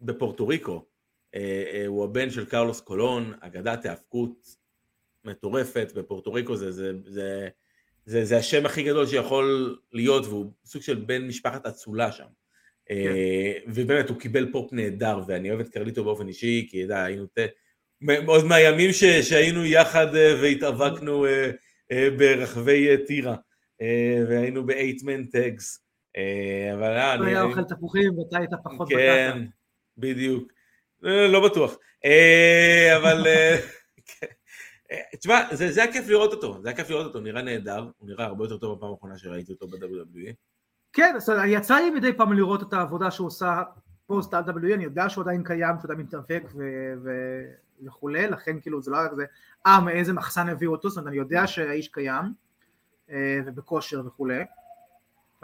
[0.00, 0.84] בפורטו ריקו.
[1.34, 4.56] אה, אה, הוא הבן של קרלוס קולון, אגדת היאבקות
[5.26, 7.48] מטורפת בפורטו ריקו, זה, זה, זה,
[8.06, 12.26] זה, זה השם הכי גדול שיכול להיות, והוא סוג של בן משפחת אצולה שם.
[12.90, 17.26] אה, ובאמת, הוא קיבל פופ נהדר, ואני אוהב את קרליטו באופן אישי, כי ידע, היינו
[17.26, 17.38] ת...
[18.26, 21.26] עוד מהימים ש, שהיינו יחד אה, והתאבקנו
[21.92, 23.36] אה, ברחבי טירה,
[24.28, 25.86] והיינו ב-8 man tags.
[26.16, 27.32] אה, אבל אה, הוא אני...
[27.32, 29.50] היה אוכל תפוחים ואתה היית פחות כן, בטטה.
[29.96, 30.52] בדיוק.
[31.02, 31.78] לא בטוח.
[32.96, 33.26] אבל...
[34.90, 37.90] אה, תשמע, זה זה היה כיף לראות אותו, זה היה כיף לראות אותו, נראה נהדר,
[37.98, 40.32] הוא נראה הרבה יותר טוב בפעם האחרונה שראיתי אותו ב-WWE.
[40.92, 43.62] כן, אז יצא לי מדי פעם לראות את העבודה שהוא עושה
[44.06, 46.42] פוסט על WWE, אני יודע שהוא עדיין קיים, שהוא עדיין מתאבק
[47.84, 49.24] וכולי, לכן כאילו זה לא היה כזה,
[49.66, 52.24] אה, מאיזה מחסן הביאו אותו, זאת אומרת, אני יודע שהאיש קיים,
[53.10, 54.44] אה, ובכושר וכולי.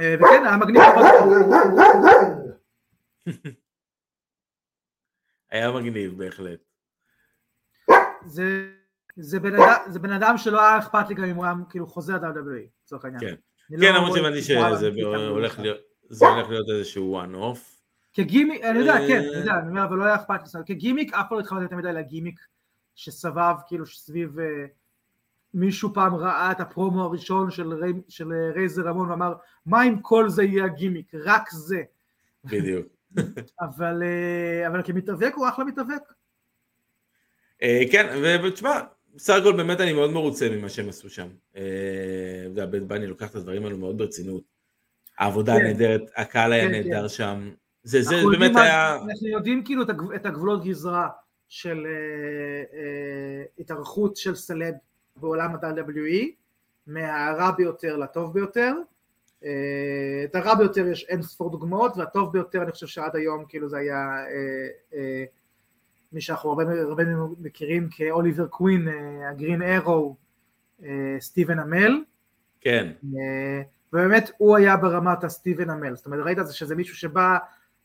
[0.00, 1.06] אה, וכן, היה מגניב לראות.
[5.50, 6.60] היה מגניב בהחלט.
[8.24, 8.72] זה,
[9.16, 11.86] זה, בן אדם, זה בן אדם שלא היה אכפת לי גם אם הוא היה כאילו
[11.86, 13.20] חוזר ל-WWE, לצורך העניין.
[13.20, 13.34] כן.
[13.68, 17.58] כן, לא למרות שהבנתי שזה להמציא את הולך להיות, איזשהו one off.
[18.12, 21.14] כגימיק, אני יודע, אה, כן, אני יודע, אני אומר, אבל לא היה אכפת לי, כגימיק
[21.14, 22.40] אף פעם לא התחלתי יותר מדי לגימיק
[22.94, 24.66] שסבב, כאילו שסביב אה,
[25.54, 29.34] מישהו פעם ראה את הפרומו הראשון של, רי, של אה, רייזר רמון ואמר,
[29.66, 31.82] מה אם כל זה יהיה הגימיק, רק זה,
[32.44, 32.86] בדיוק.
[33.66, 36.12] אבל, אה, כמתאבק הוא אחלה מתאבק,
[37.62, 38.06] אה, כן,
[38.44, 38.80] ותשמע,
[39.14, 41.28] בסך הכל באמת אני מאוד מרוצה ממה שהם עשו שם.
[41.56, 41.62] אה,
[42.54, 44.42] והבית בני לוקח את הדברים האלו מאוד ברצינות.
[45.18, 45.60] העבודה כן.
[45.60, 47.50] הנהדרת, הקהל היה כן, נהדר שם.
[47.82, 48.94] זה, זה באמת היה...
[48.94, 51.08] אנחנו יודעים כאילו את הגב- את הגבולות גזרה
[51.48, 54.74] של אה, אה, התארכות של סלב
[55.16, 56.26] בעולם ה-WWE,
[56.86, 58.72] מהרע ביותר לטוב ביותר.
[60.24, 63.76] את הרע ביותר יש אין ספור דוגמאות, והטוב ביותר אני חושב שעד היום כאילו זה
[63.76, 64.24] היה
[66.12, 67.02] מי שאנחנו הרבה הרבה
[67.40, 70.16] מכירים כאוליבר קווין, אה, הגרין ארו,
[70.82, 72.02] אה, סטיבן אמל.
[72.60, 77.38] כן, אה, ובאמת הוא היה ברמת הסטיבן אמל, זאת אומרת ראית זה שזה מישהו שבא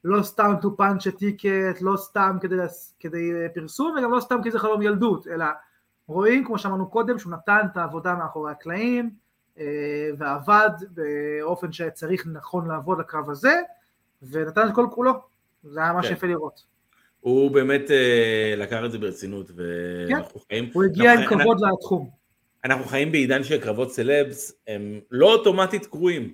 [0.03, 2.55] לא סתם to punch a ticket, לא סתם כדי,
[2.99, 5.45] כדי פרסום וגם לא סתם כי זה חלום ילדות, אלא
[6.07, 9.09] רואים כמו שאמרנו קודם שהוא נתן את העבודה מאחורי הקלעים
[10.17, 13.61] ועבד באופן שצריך נכון לעבוד לקרב הזה
[14.31, 15.13] ונתן את כל כולו,
[15.63, 16.13] זה היה ממש כן.
[16.13, 16.63] יפה לראות,
[17.27, 20.69] הוא באמת אה, לקח את זה ברצינות, ואנחנו חיים...
[20.73, 22.09] הוא הגיע עם אנחנו- כבוד לתחום,
[22.65, 26.33] אנחנו חיים בעידן של קרבות סלבס, הם לא אוטומטית גרועים.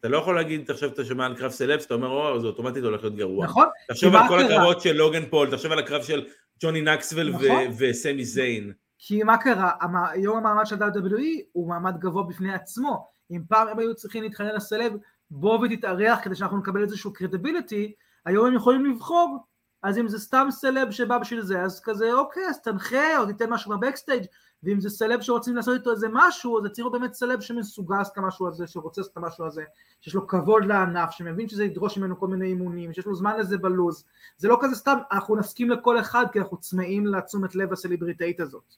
[0.00, 2.84] אתה לא יכול להגיד, עכשיו אתה שומע על קרב סלבס, אתה אומר, או, זה אוטומטית
[2.84, 3.44] הולך להיות גרוע.
[3.44, 3.66] נכון?
[3.88, 4.38] תחשוב על כל?
[4.40, 6.26] הקרבות של לוגן פול, תחשוב על הקרב של
[6.62, 7.64] ג'וני נקסוול ו- נכון.
[7.78, 8.72] וסמי זיין.
[8.98, 9.70] כי מה קרה,
[10.10, 14.54] היום המעמד של WWE הוא מעמד גבוה בפני עצמו, אם פעם הם היו צריכים להתחנן
[14.54, 14.92] לסלב
[15.30, 17.92] בוא ותתארח כדי שאנחנו נקבל איזשהו credibility,
[18.26, 19.38] היום הם יכולים לבחור,
[19.82, 23.50] אז אם זה סתם סלב שבא בשביל זה, אז כזה אוקיי, אז תנחה או תיתן
[23.50, 24.24] משהו ב-backstage
[24.62, 28.18] ואם זה סלב שרוצים לעשות איתו איזה משהו, אז צריך באמת סלב שמסוגל לעשות את
[28.18, 29.62] המשהו הזה, שרוצה לעשות את המשהו הזה,
[30.00, 33.58] שיש לו כבוד לענף, שמבין שזה ידרוש ממנו כל מיני אימונים, שיש לו זמן לזה
[33.58, 34.04] בלו"ז,
[34.36, 38.74] זה לא כזה סתם, אנחנו נסכים לכל אחד כי אנחנו צמאים לתשומת לב הסלבריטאית הזאת.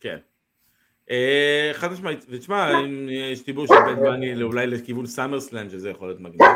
[0.00, 0.18] כן.
[1.10, 2.70] אה, חד משמעית, ותשמע,
[3.32, 6.48] יש דיבור של Bad Bunny אולי לכיוון SummerSlam, שזה יכול להיות מגניב.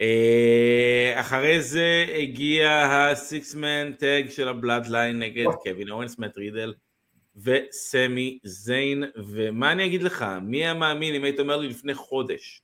[0.00, 6.74] אה, אחרי זה הגיע ה-six man tag של ה-Bloodline נגד קווין אוונס, מאט רידל
[7.36, 12.62] וסמי זיין, ומה אני אגיד לך, מי היה מאמין אם היית אומר לי לפני חודש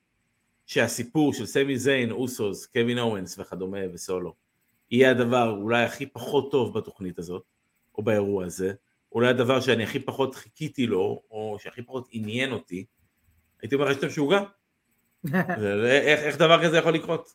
[0.66, 4.34] שהסיפור של סמי זיין, אוסוס, קווין אורנס וכדומה וסולו
[4.90, 7.42] יהיה הדבר אולי הכי פחות טוב בתוכנית הזאת,
[7.98, 8.72] או באירוע הזה,
[9.12, 12.84] אולי הדבר שאני הכי פחות חיכיתי לו, או שהכי פחות עניין אותי,
[13.62, 14.40] הייתי אומר לך שאתה משוגע.
[15.86, 17.32] איך, איך דבר כזה יכול לקרות?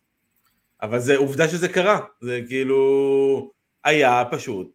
[0.82, 3.52] אבל זה עובדה שזה קרה, זה כאילו
[3.84, 4.72] היה פשוט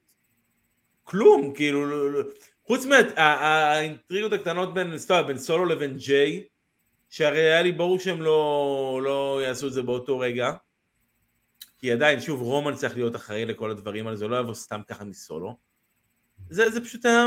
[1.05, 2.23] כלום, כאילו, לא- לא-
[2.67, 6.45] חוץ מהאינטריגות הקטנות בין, סתם, בין סולו לבין ג'יי,
[7.11, 10.53] שהרי היה לי ברור שהם לא, לא יעשו את זה באותו רגע,
[11.79, 15.05] כי עדיין, שוב, רומן צריך להיות אחראי לכל הדברים האלה, זה לא יבוא סתם ככה
[15.05, 15.57] מסולו.
[16.51, 17.27] זה, זה פשוט היה,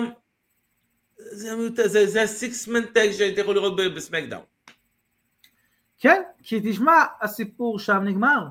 [1.18, 4.44] זה, זה, זה, זה ה six-man tag שהייתי יכול לראות בסמאקדאון.
[6.00, 8.48] כן, כי תשמע, הסיפור שם נגמר.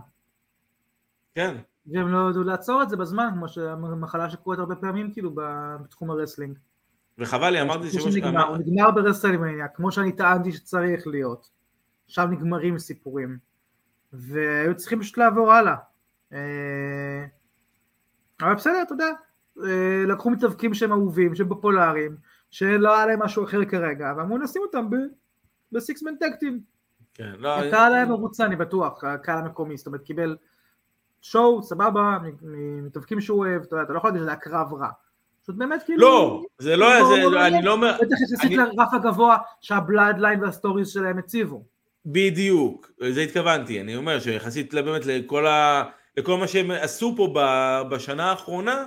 [1.34, 1.56] כן.
[1.87, 6.15] והם לא ידעו לעצור את זה בזמן, כמו שהמחלה שקורית הרבה פעמים כאילו בתחום ה
[6.15, 6.58] wrestling.
[7.18, 11.50] וחבל לי, אמרתי שבוע שנגמר, הוא נגמר ברסלמניה, כמו שאני טענתי שצריך להיות.
[12.06, 13.38] שם נגמרים סיפורים.
[14.12, 15.74] והיו צריכים פשוט לעבור הלאה.
[16.32, 17.24] אה,
[18.40, 19.08] אבל בסדר, אתה יודע,
[19.64, 22.16] אה, לקחו מתאבקים שהם אהובים, שהם פופולריים,
[22.50, 24.87] שלא היה להם משהו אחר כרגע, ואמרו נשים אותם
[25.72, 26.61] בסיקסמן טקטים.
[27.18, 30.37] כן, לא, הקהל היה מרוצה, אני בטוח, הקהל המקומי, זאת אומרת, קיבל
[31.22, 32.18] שואו, סבבה,
[32.83, 34.88] מתאבקים שהוא אוהב, אתה אתה לא יכול להגיד שזה היה קרב רע.
[35.42, 36.00] פשוט באמת כאילו...
[36.00, 40.42] לא, זה לא, זה, לא, לא, אני לא אומר, בטח יחסית לרף הגבוה שהבלאדליין וה
[40.42, 41.64] stories שלהם הציבו.
[42.07, 45.85] בדיוק, לזה התכוונתי, אני אומר שיחסית באמת לכל, ה,
[46.16, 47.35] לכל מה שהם עשו פה
[47.90, 48.85] בשנה האחרונה,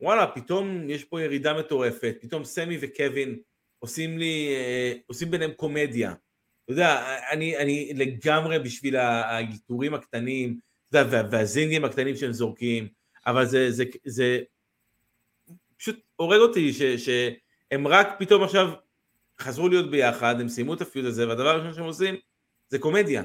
[0.00, 3.36] וואלה, פתאום יש פה ירידה מטורפת, פתאום סמי וקווין
[3.78, 6.14] עושים לי, אה, עושים ביניהם קומדיה.
[6.66, 12.88] אתה יודע, אני, אני לגמרי בשביל האלתורים הקטנים, אתה יודע, וה- והזינגים הקטנים שהם זורקים,
[13.26, 14.40] אבל זה, זה, זה
[15.76, 18.70] פשוט הורג אותי ש, שהם רק פתאום עכשיו
[19.40, 22.14] חזרו להיות ביחד, הם סיימו את הפיוד הזה, והדבר הראשון שהם עושים
[22.68, 23.22] זה קומדיה.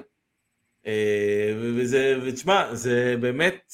[0.86, 3.74] אה, וזה, ותשמע, זה באמת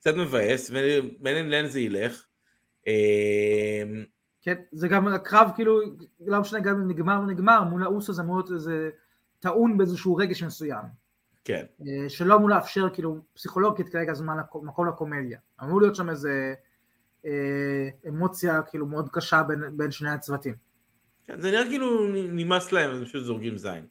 [0.00, 2.26] קצת מבאס, ומעניין לאן זה ילך.
[4.46, 5.80] כן, זה גם הקרב כאילו,
[6.26, 8.90] לא משנה גם אם נגמר או נגמר, מול האוסו זה אמור להיות איזה
[9.38, 10.84] טעון באיזשהו רגש מסוים.
[11.44, 15.38] כן, אה, שלא אמור לאפשר כאילו פסיכולוגית כרגע זמן מקום לקומדיה.
[15.62, 16.54] אמור להיות שם איזה
[17.26, 20.54] אה, אמוציה כאילו מאוד קשה בין, בין שני הצוותים.
[21.26, 23.86] כן, זה נראה כאילו נמאס להם, הם פשוט זורקים זין.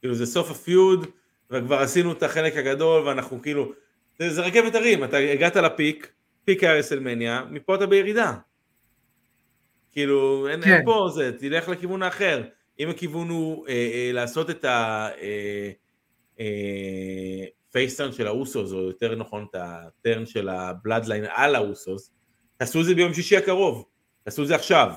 [0.00, 1.06] כאילו זה סוף הפיוד,
[1.50, 3.72] וכבר עשינו את החלק הגדול, ואנחנו כאילו,
[4.18, 6.12] זה, זה רכבת הרים, אתה הגעת לפיק,
[6.44, 8.34] פיק היה רסלמניה, מפה אתה בירידה.
[9.92, 10.72] כאילו, אין, כן.
[10.72, 12.42] אין פה זה, תלך לכיוון האחר.
[12.80, 15.08] אם הכיוון הוא אה, אה, לעשות את ה...
[15.20, 15.70] אה,
[16.40, 22.10] אה, של האוסוס, או יותר נכון את ה turn של הבלאדליין על האוסוס,
[22.56, 23.84] תעשו את זה ביום שישי הקרוב,
[24.22, 24.92] תעשו את זה עכשיו,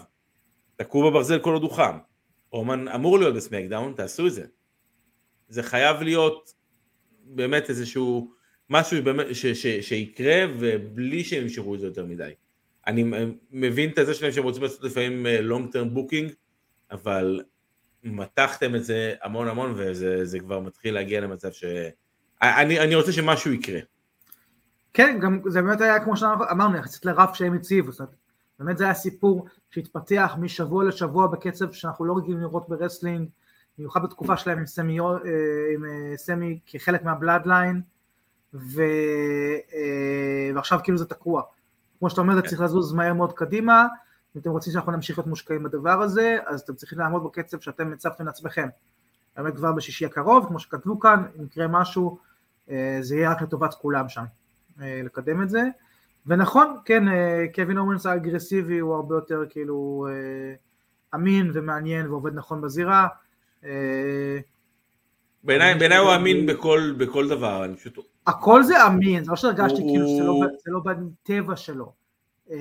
[0.75, 1.97] תקעו בברזל כל עוד הוא חם.
[2.53, 4.45] רומן אמור להיות בסמאקדאון, תעשו את זה.
[5.47, 6.53] זה חייב להיות
[7.23, 8.33] באמת איזשהו
[8.69, 12.31] משהו באמת, ש, ש, שיקרה ובלי שהם ימשכו את זה יותר מדי.
[12.87, 13.03] אני
[13.51, 16.33] מבין את זה שלהם שהם רוצים לעשות לפעמים long term booking,
[16.91, 17.41] אבל
[18.03, 21.63] מתחתם את זה המון המון וזה זה כבר מתחיל להגיע למצב ש...
[22.41, 23.79] אני, אני רוצה שמשהו יקרה.
[24.93, 28.15] כן, גם זה באמת היה כמו שאמרנו, יחסית לרף שהם הציבו, זאת אומרת,
[28.59, 33.29] באמת זה היה סיפור שהתפתח משבוע לשבוע בקצב שאנחנו לא רגילים לראות ב wrestling,
[33.77, 35.05] במיוחד בתקופה שלהם עם סמי, אה,
[35.73, 37.81] עם אה, סמי כחלק מהבלאדליין,
[38.53, 38.81] ו...
[39.73, 41.41] אה, ועכשיו כאילו זה תקוע.
[42.03, 43.87] כמו שאתה אומר, זה צריך לזוז מהר מאוד קדימה,
[44.35, 47.93] אם אתם רוצים שאנחנו נמשיך להיות מושקעים בדבר הזה, אז אתם צריכים לעמוד בקצב שאתם
[47.93, 48.67] הצבתם לעצמכם.
[49.37, 52.17] באמת כבר בשישי הקרוב, כמו שכתבו כאן, אם יקרה משהו,
[52.69, 54.23] אה, זה יהיה רק לטובת כולם שם,
[54.81, 55.61] אה, לקדם את זה.
[56.25, 60.07] ונכון, כן, אה, קווין אורנס האגרסיבי הוא הרבה יותר כאילו
[61.15, 63.07] אמין ומעניין ועובד נכון בזירה.
[65.43, 68.12] בעיניי בעיני הוא אמין בכל, בכל דבר, אני פשוט...
[68.27, 71.93] הכל זה אמין, זה לא שהרגשתי הוא- כאילו שזה לא, לא בטבע שלו.
[72.51, 72.57] אה,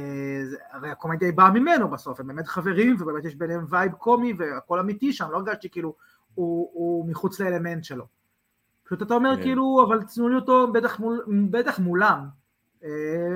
[0.72, 4.79] הרי הקומדיה היא באה ממנו בסוף, הם באמת חברים ובאמת יש ביניהם vibe קומי והכל
[4.79, 5.94] אמיתי שם, לא הרגשתי כאילו
[6.35, 8.05] הוא, הוא מחוץ לאלמנט שלו.
[8.85, 9.42] פשוט אתה אומר כן.
[9.42, 12.27] כאילו, אבל תנו לי אותו בטח, מול, בטח מולם.
[12.85, 12.88] אה,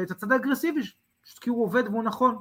[0.02, 0.80] את הצד האגרסיבי,
[1.24, 2.36] פשוט כי הוא עובד והוא נכון.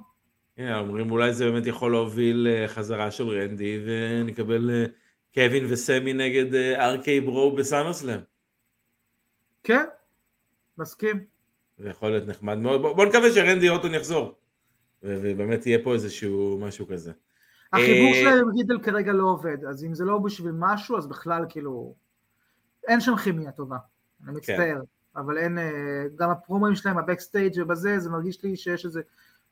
[0.58, 4.86] הנה, אומרים אולי זה באמת יכול להוביל אה, חזרה של רנדי ונקבל
[5.34, 8.20] קווין וסמי נגד ארקיי ברו בסאמרסלאם.
[9.66, 9.86] כן,
[10.78, 11.26] מסכים.
[11.78, 12.82] זה יכול להיות נחמד מאוד.
[12.82, 14.36] בוא, בוא נקווה שרנדי אוטון יחזור.
[15.04, 17.12] ובאמת יהיה פה איזשהו משהו כזה.
[17.74, 21.08] החיבור אה, שלהם עם רידל כרגע לא עובד, אז אם זה לא בשביל משהו, אז
[21.08, 21.96] בכלל כאילו,
[22.88, 23.78] אין שם כימיה טובה,
[24.24, 24.82] אני מצטער,
[25.16, 29.02] אבל אין, אה, גם הפרומואים שלהם, הבקסטייג' ובזה, זה מרגיש לי שיש איזה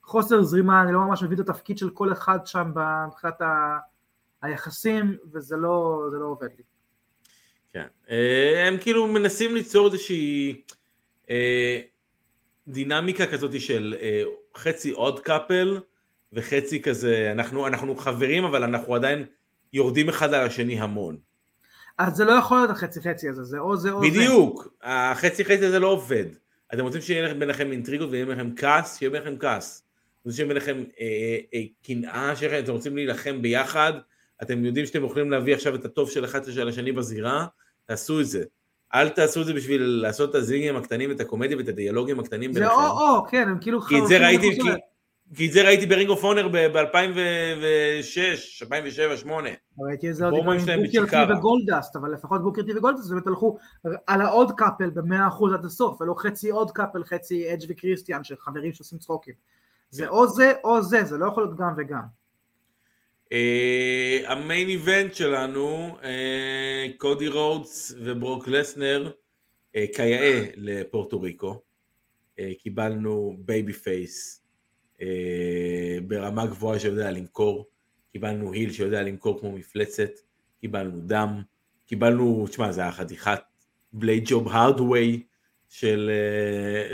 [0.03, 2.73] חוסר זרימה, אני לא ממש מבין את התפקיד של כל אחד שם
[3.07, 3.77] מבחינת ה-
[4.41, 6.63] היחסים, וזה לא, לא עובד לי.
[7.73, 7.87] כן.
[8.09, 10.61] אה, הם כאילו מנסים ליצור איזושהי
[11.29, 11.79] אה,
[12.67, 14.23] דינמיקה כזאת של אה,
[14.57, 15.79] חצי עוד קאפל
[16.33, 19.25] וחצי כזה, אנחנו, אנחנו חברים אבל אנחנו עדיין
[19.73, 21.17] יורדים אחד על השני המון.
[21.97, 24.09] אז זה לא יכול להיות החצי חצי הזה, זה או זה או זה.
[24.09, 26.25] בדיוק, החצי חצי הזה לא עובד.
[26.73, 29.83] אתם רוצים שיהיה ביניכם אינטריגות ויהיה ביניכם כעס, שיהיה ביניכם כעס.
[30.21, 33.93] אתם רוצים שיהיה ביניכם אה, אה, קנאה, שלכם, אתם רוצים להילחם ביחד,
[34.41, 37.45] אתם יודעים שאתם יכולים להביא עכשיו את הטוב של אחד של השני בזירה,
[37.85, 38.43] תעשו את זה.
[38.93, 42.59] אל תעשו את זה בשביל לעשות את הגיגים הקטנים, את הקומדיה ואת הדיאלוגים הקטנים זה
[42.59, 42.75] ביניכם.
[42.75, 43.81] או-או, כן, הם כאילו...
[43.81, 44.69] כי את זה ראיתי, כי,
[45.35, 46.57] כי את זה ראיתי ברינג אוף הונור ב-2006,
[48.61, 49.49] 2007, 2008.
[49.79, 51.25] ראיתי את זה עוד עם שלהם בוקר בצ'יקארה.
[51.25, 53.57] טי וגולדסט, אבל לפחות בוקר טי וגולדסט באמת הלכו
[54.07, 58.23] על ה odd couple במאה אחוז עד הסוף, ולא חצי odd couple, חצי אדג' וקריסטיאן
[58.23, 59.33] של חברים שעושים צחוקים.
[59.89, 62.22] זה או זה או זה, זה לא יכול להיות גם וגם.
[63.31, 69.11] אה, ה main event שלנו, אה, קודי רודס וברוק לסנר,
[69.75, 71.61] אה, כיאה לפורטו ריקו.
[72.59, 74.43] קיבלנו babyface
[76.07, 77.67] ברמה גבוהה שיודע למכור,
[78.11, 80.09] קיבלנו heel שיודע למכור כמו מפלצת,
[80.61, 81.41] קיבלנו דם,
[81.85, 83.39] קיבלנו, תשמע, זה היה חתיכת
[83.93, 85.23] blade job hardway
[85.69, 86.11] של,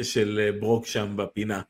[0.01, 1.61] של ברוק שם בפינה.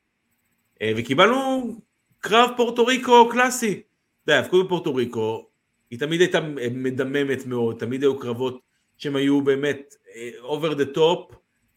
[0.84, 1.76] וקיבלנו
[2.20, 3.82] קרב פורטו ריקו קלאסי.
[4.30, 5.48] אתה יודע, ההאבקות בפורטו ריקו,
[5.92, 6.40] היא תמיד הייתה
[6.72, 8.60] מדממת מאוד, תמיד היו קרבות
[8.98, 9.96] שהם היו באמת
[10.40, 11.32] over the top,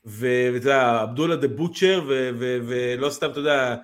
[0.05, 2.03] ואתה יודע, אבדולה דה בוטשר,
[2.39, 3.77] ולא סתם, אתה יודע,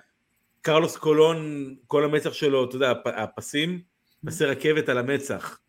[0.61, 3.81] קרלוס קולון, כל המצח שלו, אתה יודע, הפ- הפסים,
[4.25, 5.59] פסי רכבת על המצח.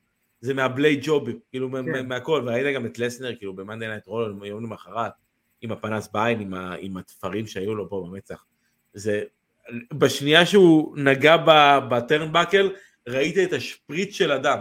[0.40, 1.92] זה מה blade job, כאילו כן.
[1.92, 2.08] כן.
[2.08, 5.12] מהכל, וראית גם את לסנר, כאילו במאנדי נייט רו, יום למחרת,
[5.60, 8.44] עם הפנס בעין, עם, ה, עם התפרים שהיו לו פה במצח.
[8.94, 9.22] זה,
[9.92, 11.36] בשנייה שהוא נגע
[11.90, 12.70] ב turnbuckle,
[13.10, 14.60] ראית את השפריץ של הדם.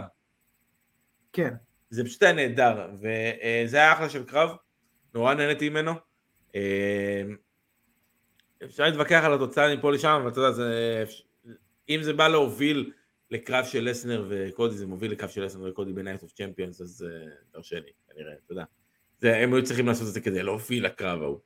[1.32, 1.54] כן.
[1.90, 4.50] זה פשוט היה נהדר, וזה היה אחלה של קרב,
[5.14, 5.92] נורא נהניתי ממנו.
[6.54, 7.22] אה,
[8.64, 11.04] אפשר להתווכח על התוצאה מפה לשם, אבל אתה יודע, זה,
[11.88, 12.92] אם זה בא להוביל
[13.30, 17.30] לקרב של לסנר וקודי, זה מוביל לקרב של לסנר וקודי בנייט אוף צ'מפיונס, אז אה,
[17.50, 18.64] תרשה לי, כנראה, אתה יודע.
[19.22, 21.38] הם היו צריכים לעשות את זה כדי להוביל לקרב ההוא.
[21.38, 21.44] אה,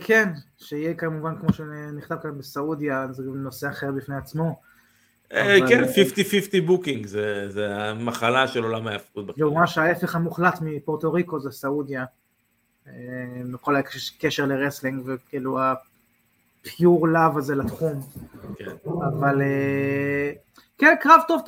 [0.00, 4.60] כן, שיהיה כמובן כמו שנכתב כאן בסעודיה, זה גם נושא אחר בפני עצמו.
[5.32, 9.26] אה, כן, 50-50 booking, זה, המחלה של עולם ההיאבקות.
[9.36, 12.04] זה ממש ההפך המוחלט מפורטו ריקו זה סעודיה.
[12.86, 12.92] אה,
[13.52, 18.00] בכל הקשר ל wrestling וכאילו ה pure love הזה לתחום.
[18.56, 18.70] כן.
[18.84, 20.32] אבל אה,
[20.78, 21.42] כן, קרב טוב,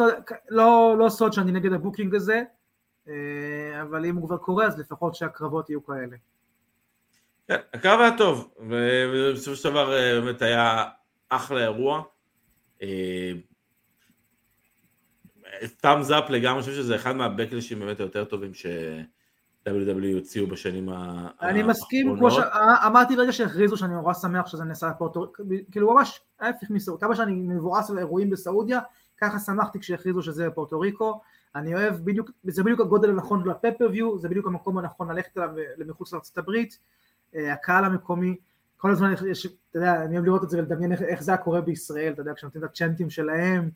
[0.48, 2.42] לא, לא סוד שאני נגד ה booking הזה,
[3.08, 6.16] אה, אבל אם הוא כבר קורה אז לפחות שהקרבות יהיו כאלה.
[7.52, 10.84] כן, הקרב היה טוב, ובסופו של דבר אה, באמת היה
[11.28, 12.02] אחלה אירוע.
[15.80, 21.28] Thumbs up לגמרי, אני חושב שזה אחד מהבקלאשים באמת היותר טובים ש-WWE הוציאו בשנים ה-
[21.42, 22.50] אני מסכים, כמו האחרונות.
[22.82, 25.32] שאמרתי ברגע שהכריזו שאני נורא שמח שזה נעשה בפורטו,
[25.70, 28.80] כאילו ממש ההפך מסעודיה, כמה שאני מבואס על אירועים בסעודיה,
[29.20, 31.20] ככה שמחתי כשהכריזו שזה בפורטו ריקו,
[31.54, 36.12] אני אוהב בדיוק, זה בדיוק הגודל הנכון לפפריוויו, זה בדיוק המקום הנכון ללכת אליו למחוץ
[36.12, 37.01] לארצות הברית, אה,
[37.34, 38.36] הקהל המקומי,
[38.76, 41.38] כל הזמן יש, אתה יודע, אני אוהב לראות את זה ולדמיין איך, איך זה היה
[41.38, 43.70] קורה בישראל, אתה יודע, כשנותנים את הצ'נטים שלהם,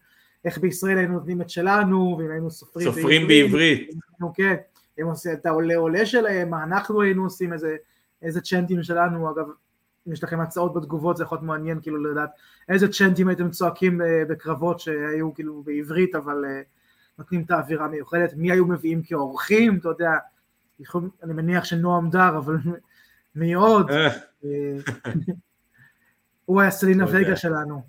[0.45, 3.91] איך בישראל היינו נותנים את שלנו, ואם היינו סופרים, סופרים בעברית.
[4.13, 4.55] אנחנו, כן,
[4.99, 7.77] הם עושים את העולה עולה שלהם, מה אנחנו היינו עושים, איזה,
[8.23, 9.47] איזה צ'נטים שלנו, אגב,
[10.09, 12.31] אם יש לכם הצעות בתגובות זה יכול להיות מעניין כאילו לדעת
[12.69, 16.61] איזה צ'נטים הייתם צועקים אה, בקרבות שהיו כאילו בעברית אבל אה,
[17.19, 20.11] נותנים את האווירה המיוחדת, מי היו מביאים כאורחים, אתה יודע,
[20.81, 22.57] יכול- אני מניח שנועם דר, אבל
[23.37, 23.91] מי עוד?
[23.91, 24.09] אה,
[26.45, 27.19] הוא היה סלינה יודע.
[27.19, 27.83] וגה שלנו.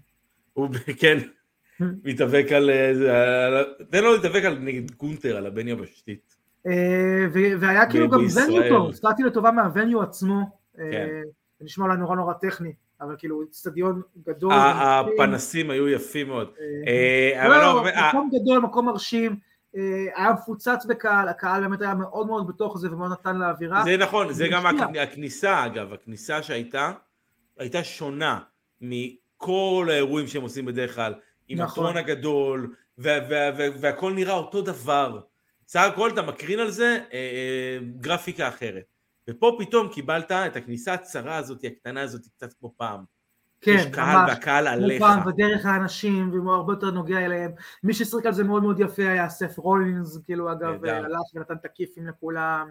[0.54, 1.18] הוא כן,
[1.80, 2.70] מתאבק על...
[2.70, 6.36] אה, תן לו להתאבק על נגד גונטר, על הבן יבשתית.
[6.68, 7.26] אה,
[7.60, 8.20] והיה כאילו גם.
[8.20, 10.42] וניו טוב, הופתעתי לטובה מהווניו עצמו,
[10.78, 11.08] כן.
[11.60, 16.52] זה נשמע אולי נורא נורא טכני, אבל כאילו אצטדיון גדול, הפנסים היו יפים מאוד.
[17.48, 19.36] לא, לא, מקום גדול, מקום מרשים,
[20.16, 23.84] היה מפוצץ בקהל, הקהל באמת היה מאוד מאוד בתוך זה ומאוד נתן לאווירה.
[23.84, 24.66] זה נכון, זה גם
[25.02, 26.92] הכניסה אגב, הכניסה שהייתה,
[27.58, 28.40] הייתה שונה
[28.82, 31.14] מכל האירועים שהם עושים בדרך כלל,
[31.48, 31.84] עם נכון.
[31.86, 35.20] הטרון הגדול, וה- וה- וה- והכל נראה אותו דבר.
[35.68, 38.84] סך הכל אתה מקרין על זה אה, אה, גרפיקה אחרת.
[39.30, 43.17] ופה פתאום קיבלת את הכניסה הצרה הזאת, הקטנה הזאת, קצת כמו פעם.
[43.62, 44.30] כן, יש קהל ממש.
[44.30, 45.02] והקהל עליך.
[45.02, 47.52] מובן, ודרך האנשים, והוא הרבה יותר נוגע אליהם.
[47.84, 51.06] מי ששיחק על זה מאוד מאוד יפה היה סף רולינס, כאילו אגב, נהדר.
[51.06, 52.70] הלך ונתן את הכיפים לכולם,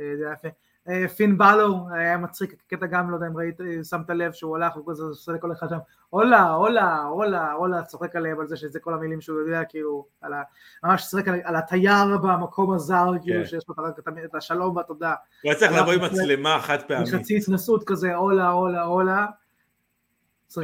[0.00, 0.48] אה, זה היה יפה.
[0.88, 4.56] אה, פין בלור, היה מצחיק, קטע גם, לא יודע אם ראית, אה, שמת לב שהוא
[4.56, 5.78] הלך וכזה עושה לכל אחד שם,
[6.10, 10.32] הולה, הולה, הולה, הולה, צוחק עליהם על זה שזה כל המילים שהוא יודע, כאילו, על
[10.32, 10.42] ה...
[10.84, 13.46] ממש צוחק על, על התייר במקום הזר, כאילו, כן.
[13.46, 15.14] שיש לו רק את את השלום והתודה.
[15.42, 17.08] הוא היה צריך לבוא עם מצלמה חד פעמית.
[17.08, 19.26] חצי התנסות כזה, הולה, הולה, הולה.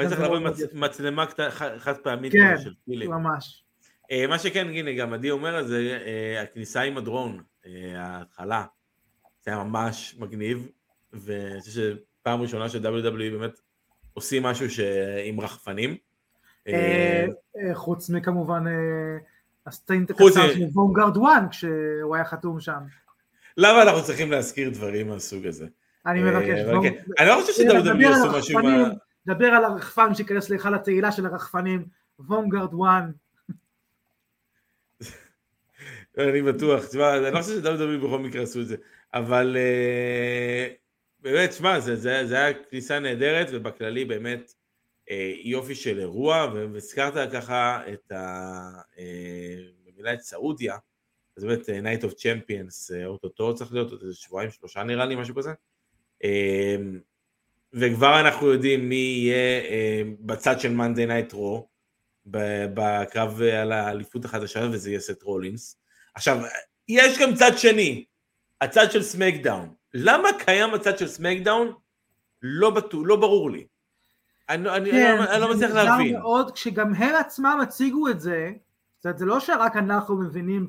[0.00, 0.46] צריך לבוא עם.
[0.72, 1.24] מצלמה
[1.78, 3.10] חד פעמית כן, של פילים.
[3.10, 3.64] ממש.
[4.10, 8.64] אה, מה שכן, הנה, גם עדי אומר על זה, אה, הכניסה עם הדרון, אה, ההתחלה,
[9.44, 10.68] זה היה ממש מגניב,
[11.12, 11.72] ואני חושב
[12.20, 13.60] שפעם ראשונה ש-WWE באמת
[14.14, 14.80] עושים משהו ש-
[15.24, 15.96] עם רחפנים.
[17.74, 18.64] חוץ מכמובן
[19.66, 22.80] ה stint הקצר של וונגארד וואן כשהוא היה חתום שם.
[23.56, 25.66] למה אנחנו צריכים להזכיר דברים מהסוג הזה?
[26.06, 26.58] אני מבקש.
[26.82, 26.94] כן.
[27.18, 28.58] אני לא חושב ש-WWE על עשו משהו.
[29.26, 31.86] דבר על הרחפן שייכנס להיכל התהילה של הרחפנים,
[32.18, 33.10] וונגארד וואן.
[36.18, 38.76] אני בטוח, תשמע, אני לא חושב ש-WWE בכל מקרה עשו את זה,
[39.14, 40.68] אבל אה,
[41.20, 44.52] באמת, תשמע, זה, זה, זה היה כניסה נהדרת, ובכללי באמת
[45.10, 48.70] אה, יופי של אירוע, והזכרת ככה את ה...
[48.98, 50.76] אה, במילה את סעודיה,
[51.36, 55.34] אז באמת Night of Champions, אוטוטו צריך להיות, עוד איזה שבועיים, שלושה נראה לי, משהו
[55.34, 55.52] כזה.
[57.74, 61.60] וכבר אנחנו יודעים מי יהיה אה, בצד של Night Raw,
[62.26, 65.76] ב- בקרב על האליפות החדשה, וזה יהיה סט רולינס.
[66.14, 66.38] עכשיו,
[66.88, 68.04] יש גם צד שני,
[68.60, 69.68] הצד של סמקדאון.
[69.94, 71.72] למה קיים הצד של סמקדאון?
[72.42, 73.66] לא, בטוח, לא ברור לי.
[74.48, 76.18] אני, אני, כן, אני, לא, אני לא זה מצליח להבין.
[76.18, 78.50] מאוד, כשגם הם עצמם הציגו את זה,
[78.96, 80.68] זאת אומרת, זה לא שרק אנחנו מבינים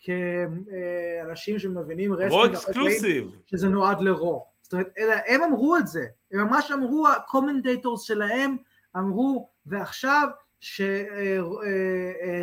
[0.00, 3.26] כאנשים שמבינים wrestling.
[3.46, 4.46] שזה נועד לרו.
[4.68, 8.56] זאת אומרת, אלא הם אמרו את זה, הם ממש אמרו, ה commentators שלהם
[8.96, 10.28] אמרו, ועכשיו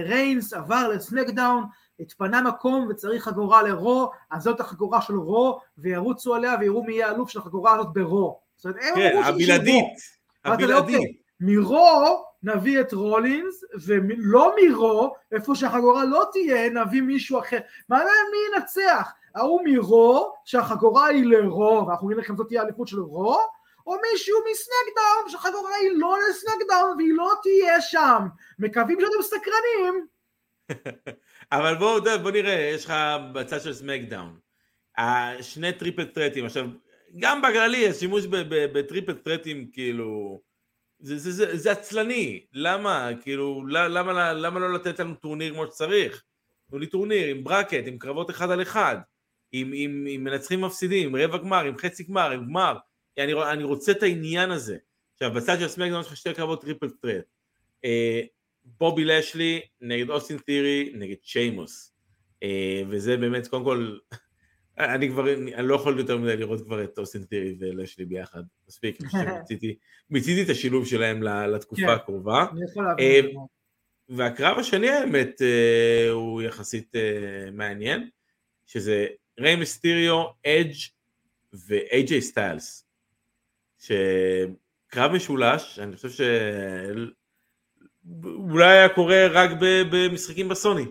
[0.07, 1.63] שריינס עבר לסנקדאון,
[1.99, 7.07] התפנה מקום וצריך חגורה לרו, אז זאת החגורה של רו, וירוצו עליה ויראו מי יהיה
[7.07, 8.39] האלוף של החגורה הזאת ברו.
[8.55, 9.85] זאת אומרת, הם כן, אמרו הבלעדית.
[10.45, 10.95] הבלעדית.
[10.95, 17.57] אוקיי, מרו נביא את רולינס, ולא מרו, איפה שהחגורה לא תהיה, נביא מישהו אחר.
[17.89, 19.11] מה להם מי ינצח?
[19.35, 23.37] ההוא מרו, שהחגורה היא לרו, ואנחנו נגיד לכם זאת תהיה האליפות של רו,
[23.87, 28.21] או מישהו מסנקדאון, שהחגורה היא לא לסנקדאון והיא לא תהיה שם.
[28.59, 30.07] מקווים שאתם סקרנים.
[31.51, 32.93] אבל בואו בוא, נראה, יש לך
[33.33, 34.39] בצד של סמקדאון.
[35.41, 36.65] שני triple threat ים, עכשיו,
[37.19, 40.41] גם בכללי, השימוש ב triple threat ים, כאילו,
[40.99, 43.09] זה, זה, זה, זה עצלני, למה?
[43.21, 46.23] כאילו, למה, למה לא לתת לנו טורניר כמו שצריך?
[46.69, 48.97] תנו לי טורניר עם bracket, עם קרבות אחד על אחד,
[49.57, 52.77] עם, עם, עם מנצחים מפסידים, עם רבע גמר, עם חצי גמר, עם גמר.
[53.17, 54.77] אני, אני רוצה את העניין הזה.
[55.13, 57.25] עכשיו, בצד של סמקדאון יש לך שתי קרבות triple threat.
[57.85, 58.21] אה,
[58.65, 61.93] בובי לשלי נגד אוסטין תירי נגד שיימוס.
[62.43, 63.97] אה, וזה באמת, קודם כל,
[64.79, 68.43] אני כבר, אני לא יכול יותר מדי לראות כבר את אוסטין תירי ולשלי ביחד.
[68.67, 69.75] מספיק, אני שמיציתי
[70.09, 71.89] מיציתי את השילוב שלהם לתקופה כן.
[71.89, 72.45] הקרובה.
[72.97, 73.21] אני אה.
[74.09, 78.09] והקרב השני האמת אה, הוא יחסית אה, מעניין,
[78.65, 79.07] שזה
[79.39, 80.73] ריי מיסטיריו, אדג'
[81.53, 82.85] ואיי-ג'יי סטיילס.
[83.79, 86.09] שקרב משולש, אני חושב
[88.05, 89.49] שאולי היה קורה רק
[89.91, 90.85] במשחקים בסוני,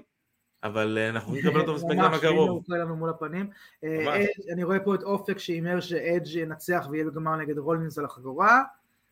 [0.64, 2.50] אבל אה, אנחנו נקבל אותו בספקטרם ממש, הנה הקרוב.
[2.50, 3.50] הוא קורא לנו מול הפנים.
[3.84, 4.26] אה, ממש.
[4.52, 8.62] אני רואה פה את אופק שהימר שאדג' ינצח ויהיה בגמר נגד רולינס על החגורה.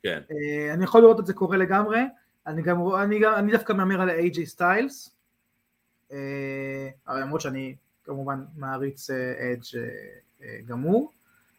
[0.03, 0.22] כן.
[0.30, 2.01] אה, אני יכול לראות את זה קורה לגמרי.
[2.47, 5.16] אני גם אני גם- אני דווקא מהמר על ה-AJ סטיילס.
[7.09, 7.74] למרות שאני
[8.05, 9.82] כמובן מעריץ אה, אדג' אה,
[10.42, 11.12] אה, גמור.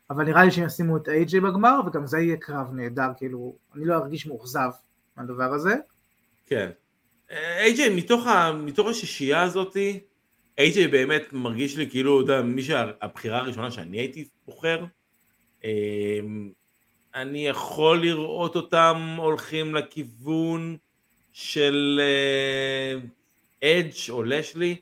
[0.09, 3.85] אבל נראה לי שהם ישימו את AJ בגמר וגם זה יהיה קרב נהדר כאילו אני
[3.85, 4.69] לא ארגיש מאוכזב
[5.17, 5.75] מהדבר הזה.
[6.45, 6.69] כן.
[7.29, 9.99] איי-ג'יי, מתוך, ה, מתוך השישייה הזאתי,
[10.57, 14.85] איי-ג'יי באמת מרגיש לי כאילו, אתה יודע, מי שהבחירה הראשונה שאני הייתי בוחר,
[15.63, 16.51] אמ,
[17.15, 20.77] אני יכול לראות אותם הולכים לכיוון
[21.31, 22.01] של
[23.63, 24.75] אדג' או לשלי,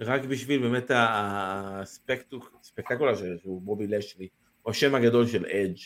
[0.00, 4.28] רק בשביל באמת ה spectacular שהוא בובי לשלי,
[4.66, 5.78] או השם הגדול של אדג'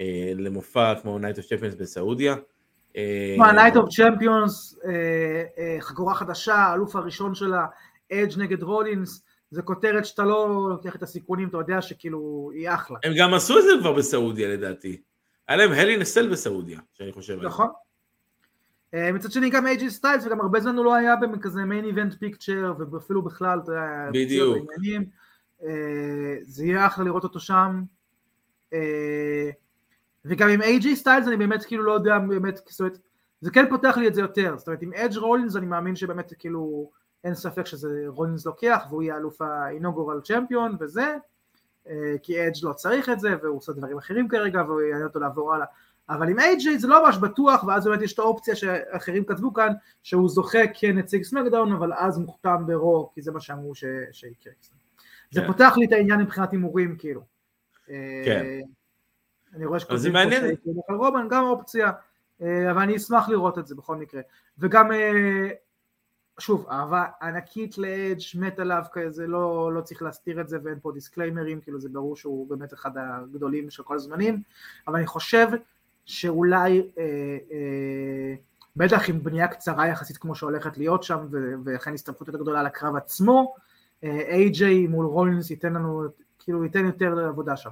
[0.00, 2.36] אה, למופע כמו Night of Champions בסעודיה.
[2.96, 7.66] אה, מה, Night of Champions, אה, חגורה חדשה, האלוף הראשון שלה,
[8.12, 12.98] אדג' נגד רולינס, זה כותרת שאתה לא לוקח את הסיכונים, אתה יודע שכאילו היא אחלה.
[13.04, 15.00] הם גם עשו את זה כבר בסעודיה לדעתי.
[15.48, 17.46] היה להם Hell in a Cell בסעודיה, שאני חושב על זה.
[17.46, 17.68] נכון.
[18.94, 22.14] אה, מצד שני גם אייג'י סטיילס וגם הרבה זמן הוא לא היה בכזה main event
[22.14, 24.70] picture ואפילו בכלל, אתה יודע, בדיוק.
[25.62, 27.82] אה, זה יהיה אחלה לראות אותו שם.
[28.72, 29.50] אה,
[30.24, 32.98] וגם עם אייג'י סטיילס אני באמת כאילו לא יודע באמת, זאת אומרת,
[33.40, 36.32] זה כן פותח לי את זה יותר, זאת אומרת עם אדג' רולינס אני מאמין שבאמת
[36.38, 36.90] כאילו
[37.24, 41.16] אין ספק שזה רולינס לוקח והוא יהיה אלוף ה inaugural champion וזה.
[42.22, 45.54] כי אדג' לא צריך את זה, והוא עושה דברים אחרים כרגע, והוא יעניין אותו לעבור
[45.54, 45.66] הלאה.
[46.10, 49.72] אבל עם איי-ג'יי זה לא ממש בטוח, ואז באמת יש את האופציה שאחרים כתבו כאן,
[50.02, 53.84] שהוא זוכה כנציג סמקדאון, אבל אז מוכתם ברו, כי זה מה שאמרו ש...
[54.12, 54.52] שיקרה.
[55.30, 55.46] זה כן.
[55.46, 57.20] פותח לי את העניין מבחינת הימורים, כאילו.
[57.86, 58.42] כן.
[58.44, 58.60] אה,
[59.54, 60.12] אני רואה שכותבים.
[60.12, 61.92] פה שיקרה על רומן, גם אופציה,
[62.42, 64.20] אה, אבל אני אשמח לראות את זה בכל מקרה.
[64.58, 65.48] וגם, אה,
[66.38, 70.92] שוב, אהבה ענקית לאדג' מת עליו כזה, לא, לא צריך להסתיר את זה ואין פה
[70.92, 74.42] דיסקליימרים, כאילו זה ברור שהוא באמת אחד הגדולים של כל הזמנים,
[74.86, 75.48] אבל אני חושב
[76.10, 77.04] שאולי, אה,
[77.52, 78.34] אה,
[78.76, 81.26] בטח עם בנייה קצרה יחסית כמו שהולכת להיות שם,
[81.64, 83.54] ולכן הסתמכות יותר גדולה על הקרב עצמו,
[84.02, 86.02] איי-ג'יי מול רולינס ייתן לנו,
[86.38, 87.70] כאילו ייתן יותר עבודה שם.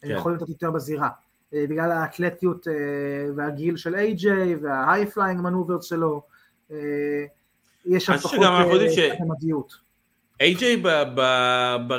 [0.00, 0.10] כן.
[0.10, 1.08] יכול לתת יותר בזירה.
[1.54, 2.74] אה, בגלל האתלטיות אה,
[3.36, 6.22] והגיל של איי-ג'יי וה high flying maneuvers שלו,
[6.70, 6.76] אה,
[7.86, 8.38] יש שם פחות
[8.72, 9.72] יודעים ש- אה, מדיות.
[10.40, 10.82] איי-ג'יי,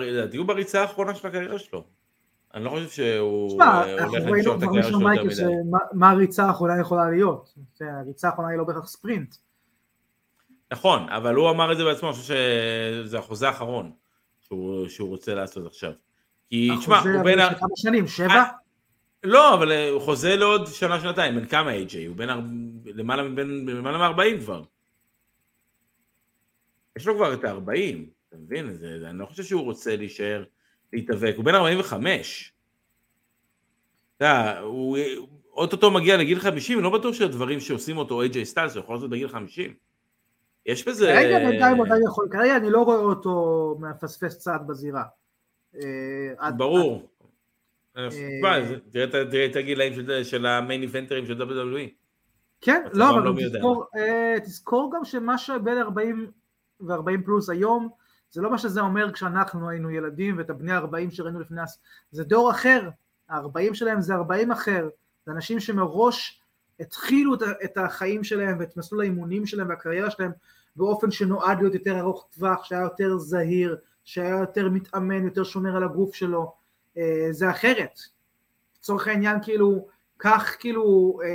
[0.02, 1.84] לדעתי הוא בריצה האחרונה של הקריירה שלו.
[2.54, 5.54] אני לא חושב שהוא אה, הולך למשוך את הקריירה של שלו יותר מדי.
[5.94, 7.54] מה הריצה האחרונה יכולה להיות.
[7.76, 9.36] כן, הריצה האחרונה היא לא בהכרח ספרינט.
[10.74, 12.34] נכון, אבל הוא אמר את זה בעצמו, אני חושב
[13.04, 13.92] שזה החוזה האחרון
[14.40, 15.92] שהוא, שהוא רוצה לעשות עכשיו.
[16.50, 17.50] כי, תשמע, החוזה הוא בין ה...
[17.50, 18.28] של כמה שנים, שבע?
[18.34, 18.44] אה,
[19.24, 22.06] לא, אבל אה, הוא חוזה לעוד שנה, שנתיים, בן כמה איי-ג'יי?
[22.06, 22.40] הוא הר-
[22.86, 24.64] למעלה מבין- למעלה מ-40 כבר.
[26.98, 27.96] יש לו כבר את ה-40,
[28.30, 28.74] אתה מבין?
[28.74, 30.44] זה, אני לא חושב שהוא רוצה להישאר,
[30.94, 32.54] להתאבק, הוא בן 45.
[34.18, 34.98] אתה יודע, הוא
[35.54, 39.10] אוטוטו מגיע לגיל 50, אני לא בטוח שהדברים שעושים אותו איי-ג'יי סטיילס, הוא יכול לעשות
[39.10, 39.74] בגיל 50.
[40.66, 41.06] יש בזה...
[41.06, 45.04] כרגע בינתיים עדיין יכול, כרגע אני לא רואה אותו מפספס צעד בזירה.
[46.58, 47.10] ברור.
[47.98, 48.08] אה,
[48.92, 51.90] תראה את הגילאים של- המיין איבנטרים של WWE.
[52.62, 53.24] כן, לא, אבל
[53.62, 56.32] לא אה, תזכור גם שמה שבין 40
[56.82, 57.90] ו-40 פלוס היום,
[58.34, 61.62] זה לא מה שזה אומר כשאנחנו היינו ילדים, ואת הבני 40 שראינו לפני,
[62.12, 62.90] זה דור אחר,
[63.30, 64.90] ה-40 שלהם זה 40 אחר,
[65.26, 66.42] זה אנשים שמראש
[66.80, 70.32] התחילו את החיים שלהם ואת מסלול האימונים שלהם והקריירה שלהם
[70.76, 75.84] באופן שנועד להיות יותר ארוך טווח, שהיה יותר זהיר, שהיה יותר מתאמן, יותר שומר על
[75.84, 76.54] הגוף שלו,
[76.98, 78.00] אה, זה אחרת.
[78.80, 81.28] לצורך העניין כאילו, קח כאילו אה,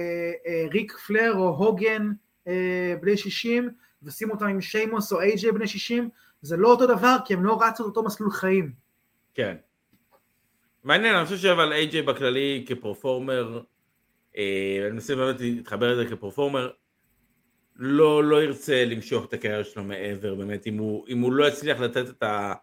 [0.47, 2.11] אה, ריק פלר או הוגן
[3.01, 3.71] בני 60
[4.03, 6.11] ושים אותם עם שיימוס או איי-ג'יי בני 60,
[6.43, 8.73] זה לא אותו דבר כי הם לא רצו את אותו מסלול חיים.
[9.35, 9.57] כן.
[10.85, 13.63] מעניין, אני חושב שאבל איי-ג'יי בכללי כפרפורמר,
[14.37, 16.71] אה, אני מנסה באמת להתחבר לזה כפרפורמר,
[17.77, 21.81] לא, לא ירצה למשוך את הקריירה שלו מעבר, באמת, אם הוא, אם הוא לא יצליח
[21.81, 22.55] לתת את ה...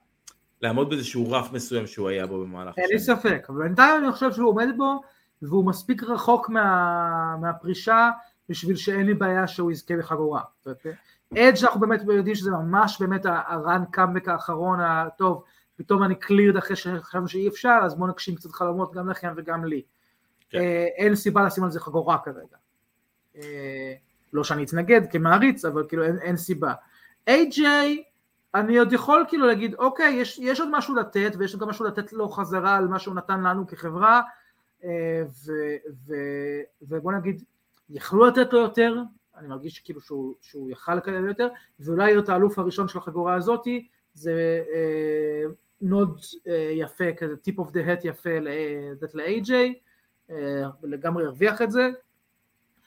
[0.61, 3.17] לעמוד באיזשהו רף מסוים שהוא היה בו במהלך אין לי השנים.
[3.17, 5.01] ספק, אבל בינתיים אני חושב שהוא עומד בו
[5.41, 8.09] והוא מספיק רחוק מה, מהפרישה
[8.49, 10.41] בשביל שאין לי בעיה שהוא יזכה בחגורה.
[11.33, 15.43] אדג' אנחנו באמת יודעים שזה ממש באמת הרן קאמבק האחרון הטוב,
[15.75, 19.65] פתאום אני קלירד אחרי שחשבנו שאי אפשר, אז בואו נגשים קצת חלומות גם לכם וגם
[19.65, 19.81] לי.
[20.49, 20.57] כן.
[20.57, 22.57] אה, אין סיבה לשים על זה חגורה כרגע.
[23.37, 23.93] אה,
[24.33, 26.73] לא שאני אתנגד כמעריץ, אבל כאילו אין, אין סיבה.
[27.27, 28.03] איי-ג'יי,
[28.55, 32.13] אני עוד יכול כאילו להגיד, אוקיי, יש, יש עוד משהו לתת, ויש גם משהו לתת
[32.13, 34.21] לו חזרה על מה שהוא נתן לנו כחברה,
[34.83, 35.51] אה, ו,
[36.07, 36.13] ו,
[36.81, 37.43] ובוא נגיד,
[37.89, 38.95] יכלו לתת לו יותר,
[39.37, 41.47] אני מרגיש כאילו שהוא, שהוא יכל לקבל יותר,
[41.79, 45.43] ואולי להיות האלוף הראשון של החגורה הזאתי, זה אה,
[45.81, 49.51] nod אה, יפה, כזה tip of the hat יפה לתת ל-AJ,
[50.29, 51.89] אה, לגמרי ירוויח את זה,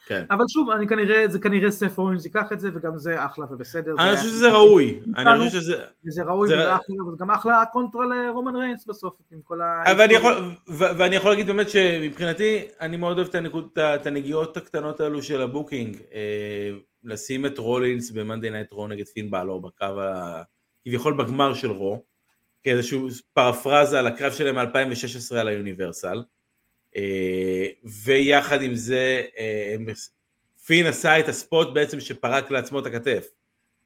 [0.08, 0.24] כן.
[0.30, 3.94] אבל שוב, אני כנראה, זה כנראה סת' רולינס ייקח את זה, וגם זה אחלה ובסדר.
[3.98, 5.76] אני זה- חושב שזה ראוי, אני חושב שזה...
[6.06, 9.82] וזה ראוי, זה- וזה אחלה, וזה גם אחלה קונטרה לרומן ריינס בסוף, עם כל ה...
[9.92, 10.32] אבל אני יכול,
[10.68, 13.28] ו- ואני יכול להגיד באמת שמבחינתי, אני מאוד אוהב
[13.78, 15.96] את הנגיעות הקטנות האלו של ה booking.
[16.14, 16.70] אה,
[17.04, 20.42] לשים את רולינס ב Monday Night Raw נגד פין בלור בקו ה...
[20.84, 22.02] כביכול בגמר של רו,
[22.62, 26.22] כאיזשהו פרפרזה על הקרב שלהם מ-2016 על היוניברסל.
[26.98, 27.66] אה,
[28.04, 29.76] ויחד עם זה, אה,
[30.66, 33.26] פין עשה את הספוט בעצם שפרק לעצמו את הכתף.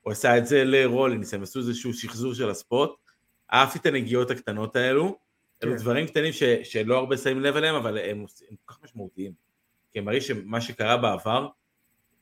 [0.00, 2.90] הוא עשה את זה לרולינס, הם עשו איזשהו שחזור של הספוט.
[3.52, 5.18] אהבתי את הנגיעות הקטנות האלו.
[5.64, 5.78] אלו כן.
[5.78, 9.32] דברים קטנים ש, שלא הרבה שמים לב אליהם, אבל הם, הם כל כך משמעותיים.
[9.92, 11.48] כי הם מראים שמה שקרה בעבר,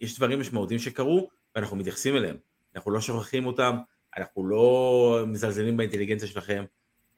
[0.01, 2.37] יש דברים משמעותיים שקרו, ואנחנו מתייחסים אליהם.
[2.77, 3.77] אנחנו לא שוכחים אותם,
[4.17, 6.65] אנחנו לא מזלזלים באינטליגנציה שלכם,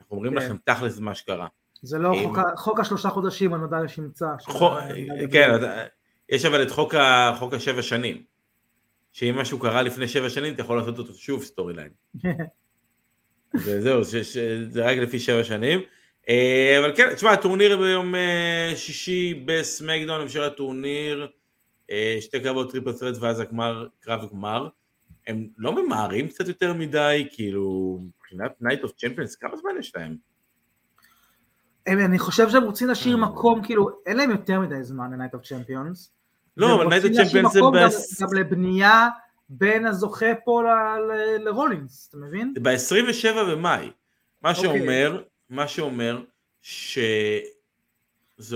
[0.01, 0.39] אנחנו אומרים כן.
[0.39, 1.47] לכם תכלס מה שקרה.
[1.83, 3.53] זה לא אם- חוק חוק השלושה חודשים
[3.85, 4.26] לשמצה.
[4.41, 4.89] של חו- ה-
[5.33, 5.85] כן, אתה-
[6.28, 8.22] יש אבל את חוק, ה, חוק השבע שנים,
[9.12, 11.90] שאם משהו קרה לפני שבע שנים, אתה יכול לעשות אותו שוב storyline.
[13.55, 14.37] וזהו, ש- ש-
[14.70, 15.80] זה רק לפי שבע שנים.
[16.28, 21.28] אה, אבל כן, תשמע, הטורניר ביום אה, שישי בסמקדאון, המשך הטורניר,
[21.91, 24.68] אה, שתי קרבות triple threat ואז הגמר, קרב גמר.
[25.26, 30.16] הם לא ממהרים קצת יותר מדי, כאילו, מבחינת Night of Champions, כמה זמן יש להם?
[31.87, 33.20] הם- אני חושב שהם רוצים להשאיר אה.
[33.20, 36.09] מקום, כאילו, אין להם יותר מדי זמן ל-Night of Champions.
[36.57, 39.09] לא, אבל Night להשאיר Champions זה בס- גם לבנייה
[39.49, 40.66] בין הזוכה פה ל-
[41.12, 42.55] ל- לרולינס, אתה מבין?
[42.62, 43.91] ב-27 במאי.
[44.43, 44.62] מה אוקיי.
[44.62, 46.22] שאומר, מה שאומר
[46.62, 47.43] שזה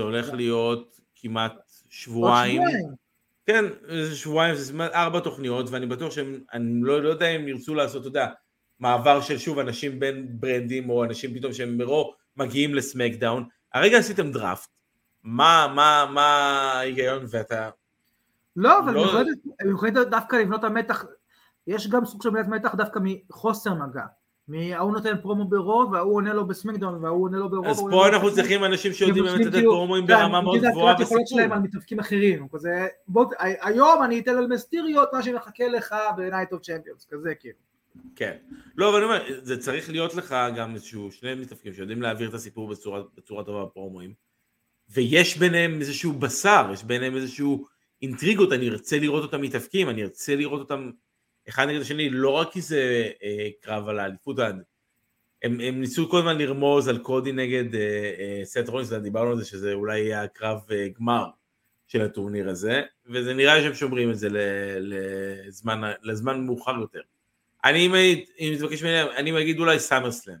[0.01, 1.53] הולך להיות כמעט.
[1.89, 2.61] שבועיים.
[3.45, 3.65] כן,
[4.05, 7.75] זה שבועיים, זה זמן- ארבע תוכניות, ואני בטוח שהם, אני לא, לא יודע אם ירצו
[7.75, 8.27] לעשות, אתה יודע,
[8.79, 13.43] מעבר של שוב אנשים בין ברנדים, או אנשים פתאום שהם מרו מגיעים לסמקדאון.
[13.73, 14.69] הרגע עשיתם דראפט,
[15.23, 16.25] מה, מה, מה
[16.75, 17.69] ההיגיון, ואתה,
[18.55, 19.19] לא, אבל לא-
[19.59, 21.05] הם יכולים- דווקא לבנות את המתח,
[21.67, 24.03] יש גם סוג של בניית מתח דווקא מחוסר מגע.
[24.75, 27.65] ההוא נותן פרומו ברו, וההוא עונה לו בסמקדאון, וההוא עונה לו ברו.
[27.65, 31.27] אז פה אנחנו צריכים אנשים שיודעים באמת לתת כאילו- פרומואים ברמה מאוד גבוהה את היכולות
[31.27, 31.51] שלהם.
[31.51, 36.53] על מתאבקים אחרים, כזה, בוא, היום אני אתן על מסטיריו את מה שמחכה לך ב-Night
[36.55, 37.55] of Champions, כזה כאילו.
[38.15, 38.37] כן.
[38.75, 42.33] לא, אבל אני אומר, זה צריך להיות לך גם איזשהו שני מתאפקים שיודעים להעביר את
[42.33, 44.13] הסיפור בצורה, בצורה טובה בפרומואים,
[44.89, 47.65] ויש ביניהם איזשהו בשר, יש ביניהם איזשהו
[48.01, 50.91] אינטריגות, אני ארצה לראות אותם מתאפקים, אני ארצה לראות אותם
[51.49, 54.39] אחד נגד השני, לא רק כי זה אה, קרב על האליפות,
[55.43, 59.37] הם, הם ניסו כל הזמן לרמוז על קודי נגד אה, אה, סט רולינס, דיברנו על
[59.37, 61.25] זה שזה אולי יהיה הקרב אה, גמר
[61.87, 64.27] של הטורניר הזה, וזה נראה שהם שומרים את זה
[64.79, 67.01] לזמן, לזמן מאוחר יותר.
[67.69, 67.87] אני
[68.39, 70.37] אם מתבקש ממני, אני אגיד אולי סאמר סלאם.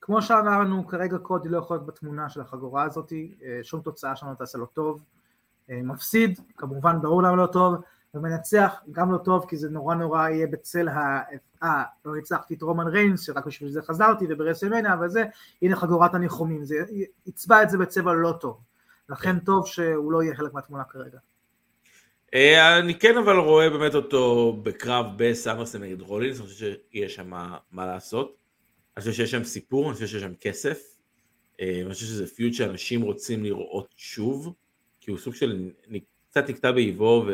[0.00, 4.34] כמו שאמרנו, כרגע קודי לא יכול להיות בתמונה של החגורה הזאת, אה, שום תוצאה שלנו
[4.34, 5.04] תעשה לו טוב.
[5.70, 7.74] אה, מפסיד, כמובן ברור למה לא טוב,
[8.14, 11.22] ומנצח גם לא טוב, כי זה נורא נורא יהיה בצל ה...
[11.62, 15.24] אה, לא ניצחתי את רומן ריינס, שרק בשביל זה חזרתי, וברסלמניה וזה,
[15.62, 16.74] הנה חגורת הניחומים, זה
[17.26, 18.60] יצבע את זה בצבע לא טוב.
[19.08, 21.18] לכן טוב שהוא לא יהיה חלק מהתמונה כרגע.
[22.34, 27.30] אה, אני כן אבל רואה באמת אותו בקרב בסאמרסלאם נגד רולינס, אני חושב שיש שם
[27.70, 28.36] מה, לעשות.
[28.96, 30.96] אני חושב שיש שם סיפור, אני חושב שיש שם כסף.
[31.60, 34.54] אה, אני חושב שזה פיוט שאנשים רוצים לראות שוב,
[35.00, 35.70] כי הוא סוג של,
[36.30, 37.26] קצת נקטע באיבו,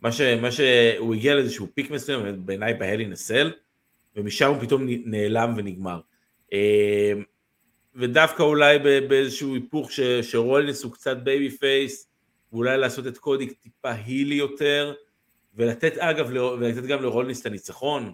[0.00, 3.52] ומה שהוא הגיע לאיזשהו פיק מסוים, בעיניי בהלי נסל,
[4.16, 6.00] ומשם הוא פתאום נעלם ונגמר.
[6.52, 7.12] אה,
[7.94, 8.78] ודווקא אולי
[9.08, 9.90] באיזשהו היפוך
[10.22, 12.07] שרולינס הוא קצת babyface,
[12.52, 14.94] ואולי לעשות את קודי טיפה heel י יותר,
[15.54, 18.12] ולתת אגב, ולתת גם לרולינס את הניצחון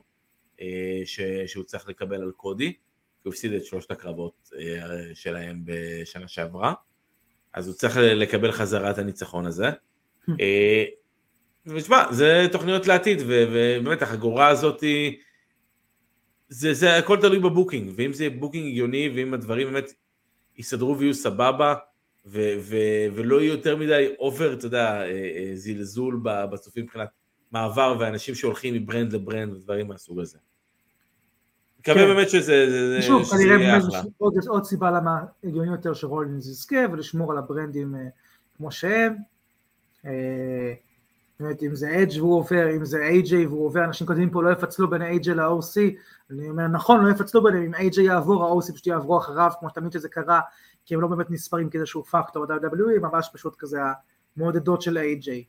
[0.61, 2.79] אה, ש, שהוא צריך לקבל על קודי, כי
[3.23, 6.75] הוא הפסיד את שלושת הקרבות אה, שלהם בשנה שעברה,
[7.53, 9.71] אז הוא צריך לקבל חזרה את הניצחון הזה.
[10.41, 10.85] אה,
[11.67, 15.21] ותשמע, זה תוכניות לעתיד, ו- ובאמת החגורה הזאתי,
[16.49, 19.93] זה, זה הכל תלוי ב booking, ואם זה booking הגיוני, ואם הדברים באמת
[20.57, 21.75] יסתדרו ויהיו סבבה,
[22.27, 27.09] ו- ו- ולא יהיה יותר מדי over, אתה יודע, אה, אה, זלזול בצופים מבחינת
[27.53, 30.39] מעבר ואנשים שהולכים מ brand ל brand ודברים מהסוג הזה.
[31.81, 32.07] מקווה כן.
[32.15, 33.79] באמת שזה, זה- שוב, שזה כנראה.
[34.19, 38.01] עוד, עוד סיבה למה הגיוני יותר שרולינס יזכה ולשמור על הברנדים אה,
[38.57, 39.15] כמו שהם.
[41.41, 44.51] באמת אם זה אדג' והוא עובר, אם זה איי-ג'יי והוא עובר, אנשים כותבים פה לא
[44.51, 45.81] יפצלו בין איי-ג'יי ל-OC,
[46.31, 49.93] אני אומר נכון לא יפצלו ביניהם, אם איי-ג'יי יעבור ה-OC פשוט יעברו אחריו, כמו שתמיד
[49.93, 50.41] שזה קרה,
[50.87, 53.79] כי הם לא באמת נספרים כאיזשהו פקטור ב-WWE, ממש פשוט כזה
[54.37, 55.45] המעודדות של איי-ג'יי.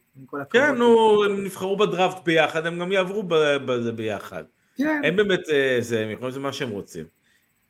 [0.49, 3.23] כן, נו, הם נבחרו בדראפט ביחד, הם גם יעברו
[3.65, 4.43] בזה ביחד.
[4.77, 7.05] כן, הם באמת, אה, זה, הם יכולים לעשות מה שהם רוצים.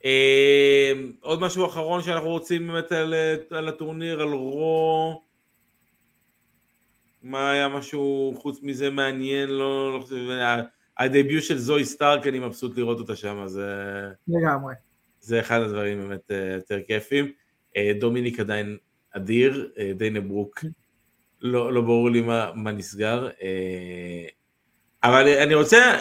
[0.06, 5.22] אה, עוד משהו אחרון שאנחנו רוצים באמת על, אה, על הטורניר, על רו.
[7.24, 9.50] מה היה משהו חוץ מזה מעניין?
[9.50, 10.16] לא, לא חושב,
[10.98, 13.68] הדביוט של זוהי סטארק, אני מבסוט לראות אותה שם, זה,
[14.28, 14.74] לגמרי.
[15.20, 17.32] זה אחד הדברים באמת יותר כיפים.
[17.78, 18.78] אה, דומיניק עדיין
[19.12, 20.66] אדיר, אה, דיינה ברוק,
[21.42, 23.30] לא, לא ברור לי מה, מה נסגר.
[23.42, 24.28] אה,
[25.04, 25.98] אבל אני רוצה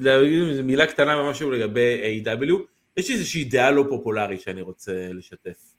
[0.00, 2.52] להגיד מילה קטנה במשהו לגבי A.W.
[2.96, 5.74] יש לי איזושהי דעה לא פופולרית שאני רוצה לשתף.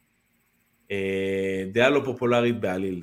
[1.72, 3.02] דעה לא פופולרית בעליל.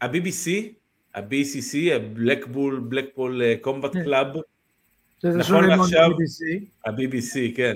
[0.00, 0.50] ה-BBC,
[1.14, 4.04] ה-BCC, ה-Blackpool, Blackpool Combat כן.
[4.04, 4.38] Club,
[5.24, 6.10] נכון לעכשיו-.
[6.86, 7.74] ה-BBC, כן.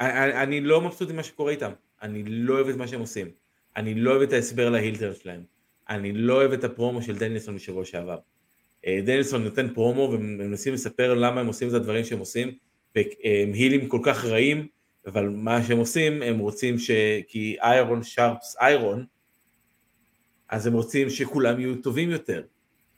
[0.00, 1.70] אני אני לא מבסוט עם מה שקורה איתם.
[2.02, 3.30] אני לא אוהב את מה שהם עושים.
[3.76, 5.42] אני לא אוהב את ההסבר להילטר שלהם.
[5.88, 8.18] אני לא אוהב את הפרומו של דניאלסון משבוע שעבר.
[8.86, 12.54] אה, דניאלסון נותן פרומו והם מנסים לספר למה הם עושים את הדברים שהם עושים,
[12.96, 14.66] והם הילים כל כך רעים,
[15.06, 16.90] אבל מה שהם עושים, הם רוצים ש...
[17.28, 19.06] כי איירון שרפס איירון,
[20.48, 22.42] אז הם רוצים שכולם יהיו טובים יותר.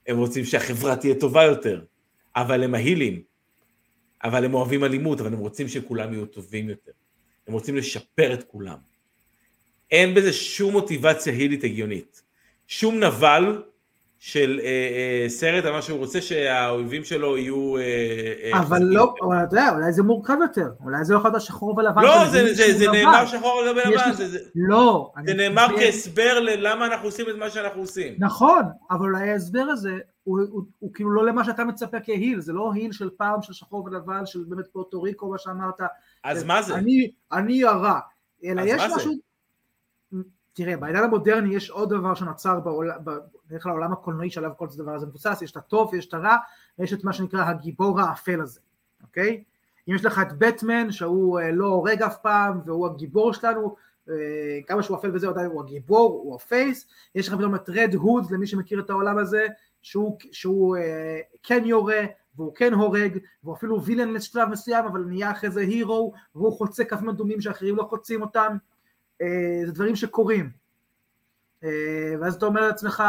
[0.06, 1.84] הם רוצים שהחברה תהיה טובה יותר.
[2.36, 3.22] אבל הם ההילים.
[4.24, 6.92] אבל הם אוהבים אלימות, אבל הם רוצים שכולם יהיו טובים יותר.
[7.46, 8.78] הם רוצים לשפר את כולם.
[9.90, 12.22] אין בזה שום מוטיבציה הילית הגיונית.
[12.66, 13.62] שום נבל
[14.22, 17.76] של אה, אה, סרט על מה שהוא רוצה שהאויבים שלו יהיו...
[17.76, 17.82] אה,
[18.52, 19.14] אה, אבל לא.
[19.22, 22.02] אבל אתה יודע, אולי זה מורכב יותר, אולי זה לא יכול להיות השחור ולבן.
[22.02, 22.98] לא, זה- זה שחור זה ולבן.
[23.04, 25.12] נאמר שחור על גבי יש לבן, לזה- זה- זה- לא.
[25.26, 28.14] זה נאמר כהסבר ללמה אנחנו עושים את מה שאנחנו עושים.
[28.18, 29.92] נכון, אבל אולי ההסבר הזה
[30.24, 33.52] הוא, הוא, הוא כאילו לא למה שאתה מצפה כהיל, זה לא היל של פעם של
[33.52, 35.80] שחור ולבן, של באמת פורטו ריקו, מה שאמרת.
[36.24, 36.74] אז מה זה?
[36.74, 37.98] אני, אני הרע.
[38.44, 38.96] אלא יש מה זה?
[38.96, 39.12] משהו...
[40.52, 42.96] תראה, בעידן המודרני יש עוד דבר שנוצר בעולם,
[43.50, 46.36] בדרך כלל העולם הקולנועי שעליו כל הדבר הזה מבוסס, יש את הטוב ויש את הרע,
[46.78, 48.60] ויש את מה שנקרא הגיבור האפל הזה,
[49.02, 49.44] אוקיי?
[49.88, 53.76] אם יש לך את בטמן, שהוא אה, לא הורג אף פעם, והוא הגיבור שלנו,
[54.10, 54.14] אה,
[54.66, 58.30] כמה שהוא אפל וזה, עדיין הוא הגיבור, הוא הפייס, יש לך פתאום את רד הוד,
[58.30, 59.46] למי שמכיר את העולם הזה,
[59.82, 62.00] שהוא, שהוא אה, כן יורה,
[62.36, 66.84] והוא כן הורג, והוא אפילו וילן לשלב מסוים, אבל נהיה אחרי זה הירו, והוא חוצה
[66.84, 68.56] קווים אדומים שאחרים לא חוצים אותם,
[69.66, 70.50] זה דברים שקורים.
[71.64, 73.02] אה, ואז אתה אומר לעצמך,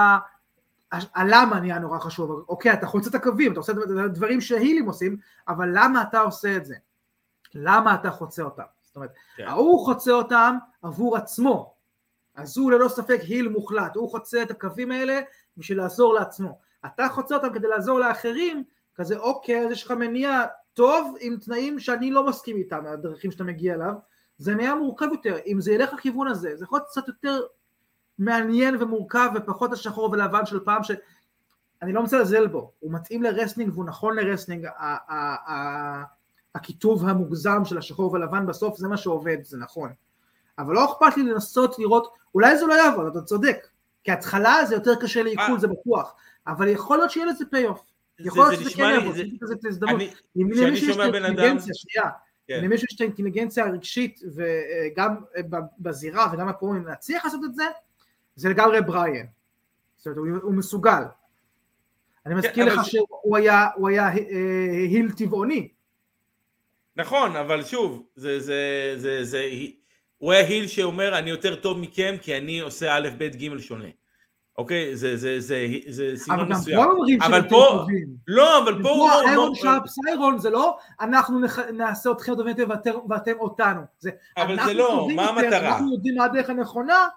[0.91, 3.73] הלמה נהיה נורא חשוב, אוקיי, אתה חוצה את הקווים, אתה עושה
[4.05, 6.75] את דברים שהילים עושים, אבל למה אתה עושה את זה?
[7.55, 8.63] למה אתה חוצה אותם?
[8.81, 9.47] זאת אומרת, כן.
[9.47, 11.73] ההוא חוצה אותם עבור עצמו,
[12.35, 15.19] אז הוא ללא ספק היל מוחלט, הוא חוצה את הקווים האלה
[15.57, 16.59] בשביל לעזור לעצמו.
[16.85, 18.63] אתה חוצה אותם כדי לעזור לאחרים,
[18.95, 23.43] כזה אוקיי, אז יש לך מניע טוב עם תנאים שאני לא מסכים איתם, הדרכים שאתה
[23.43, 23.93] מגיע אליו,
[24.37, 27.41] זה נהיה מורכב יותר, אם זה ילך לכיוון הזה, זה יכול להיות קצת יותר
[28.19, 30.91] מעניין ומורכב ופחות השחור ולבן של פעם ש...
[31.81, 34.69] אני לא מזלזל בו, הוא מתאים ל wrestling והוא נכון ל wrestling, ה-
[35.13, 36.03] ה- ה-
[36.55, 39.93] הכיתוב המוגזם של השחור ולבן בסוף זה מה שעובד, זה נכון.
[40.59, 43.67] אבל לא אכפת לי לנסות לראות, אולי זה לא יעבוד, אתה צודק,
[44.03, 45.59] כי התחלה זה יותר קשה לעיכול, אה.
[45.59, 46.15] זה בטוח,
[46.47, 47.81] אבל יכול להיות שיהיה לזה payoff.
[48.19, 50.01] זה- יכול להיות זה שזה כן יעבוד, זה- הזדמנות.
[50.37, 52.09] אם למישהו יש את האינטליגנציה, שנייה,
[52.47, 52.57] כן.
[52.59, 55.15] אם למישהו יש את האינטליגנציה הרגשית וגם
[55.79, 57.63] בזירה וגם בפרומים להצליח לעשות את זה,
[58.41, 59.25] זה לגמרי בריאן.
[59.97, 61.03] זאת אומרת, הוא, הוא מסוגל.
[62.25, 64.11] אני מזכיר אבל לך זה- שהוא היה, הוא היה אה,
[64.89, 65.67] היל טבעוני.
[66.95, 68.61] נכון, אבל שוב, זה, זה,
[68.97, 69.49] זה, זה,
[70.17, 73.85] הוא היה היל שאומר אני יותר טוב מכם כי אני עושה א', ב', ג' שונה.
[74.57, 74.95] אוקיי?
[74.95, 76.77] זה, זה, זה, זה אבל סגנון גם מסוים.
[76.77, 78.07] פה אומרים שהם אבל יותר טובים.
[78.27, 79.09] לא, אבל פה הוא...
[79.09, 82.73] פה הוא- איירון שרפ סיירון זה לא אנחנו נח, נעשה אתכם טובים יותר
[83.09, 83.81] ואתם, אותנו.
[84.37, 85.67] אבל זה לא, מה המטרה?
[85.75, 87.07] אנחנו יודעים מה הדרך הנכונה,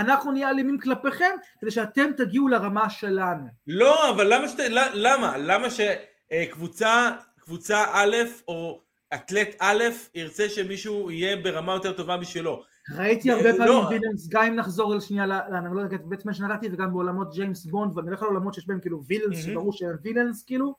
[0.00, 1.30] אנחנו נהיה אלימים כלפיכם
[1.60, 3.46] כדי שאתם תגיעו לרמה שלנו.
[3.66, 4.58] לא, אבל למה שת...
[4.58, 5.38] ל- למה?
[5.38, 8.16] למה שקבוצה, קבוצה א'
[8.48, 8.80] או
[9.14, 9.84] אתלט א'
[10.14, 12.62] ירצה שמישהו יהיה ברמה יותר טובה בשבילו?
[12.96, 13.56] ראיתי הרבה לא.
[13.56, 17.64] פעמים וילאנס, גם אם נחזור לשנייה, ל- ל- אני לא בטמן שנתתי וגם בעולמות ג'יימס
[17.66, 19.52] בונד, ואני הולך לעולמות שיש בהם כאילו וילאנס, מהמם.
[19.52, 20.74] שברור שהם וילאנס כאילו,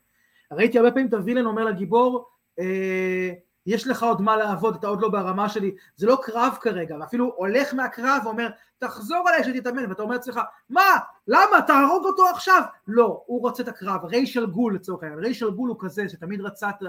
[0.51, 2.26] ראיתי הרבה פעמים את הווילן אומר לגיבור,
[2.59, 3.30] אה,
[3.66, 7.34] יש לך עוד מה לעבוד, אתה עוד לא ברמה שלי, זה לא קרב כרגע, ואפילו
[7.38, 8.49] הולך מהקרב ואומר,
[8.80, 10.39] תחזור אליי שתתאמן, ואתה אומר לעצמך,
[10.70, 10.97] מה,
[11.28, 12.62] למה, תהרוג אותו עכשיו?
[12.88, 16.70] לא, הוא רוצה את הקרב, ריישל גול לצורך העניין, ריישל גול הוא כזה שתמיד רצה
[16.70, 16.84] את,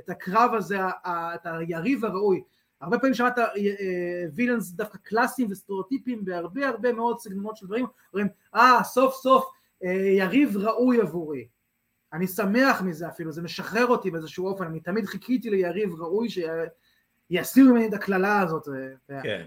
[0.00, 2.42] את הקרב הזה, את היריב הראוי,
[2.80, 3.44] הרבה פעמים שמעת אה,
[4.34, 9.50] וילאנס דווקא קלאסיים וסטריאוטיפים בהרבה הרבה מאוד סגנונות של דברים, אומרים, אה, סוף סוף
[9.84, 11.46] אה, יריב ראוי עבורי.
[12.12, 17.64] אני שמח מזה אפילו, זה משחרר אותי באיזשהו אופן, אני תמיד חיכיתי ליריב ראוי שיסיר
[17.72, 18.68] ממני את הקללה הזאת.
[19.10, 19.46] אה, כן.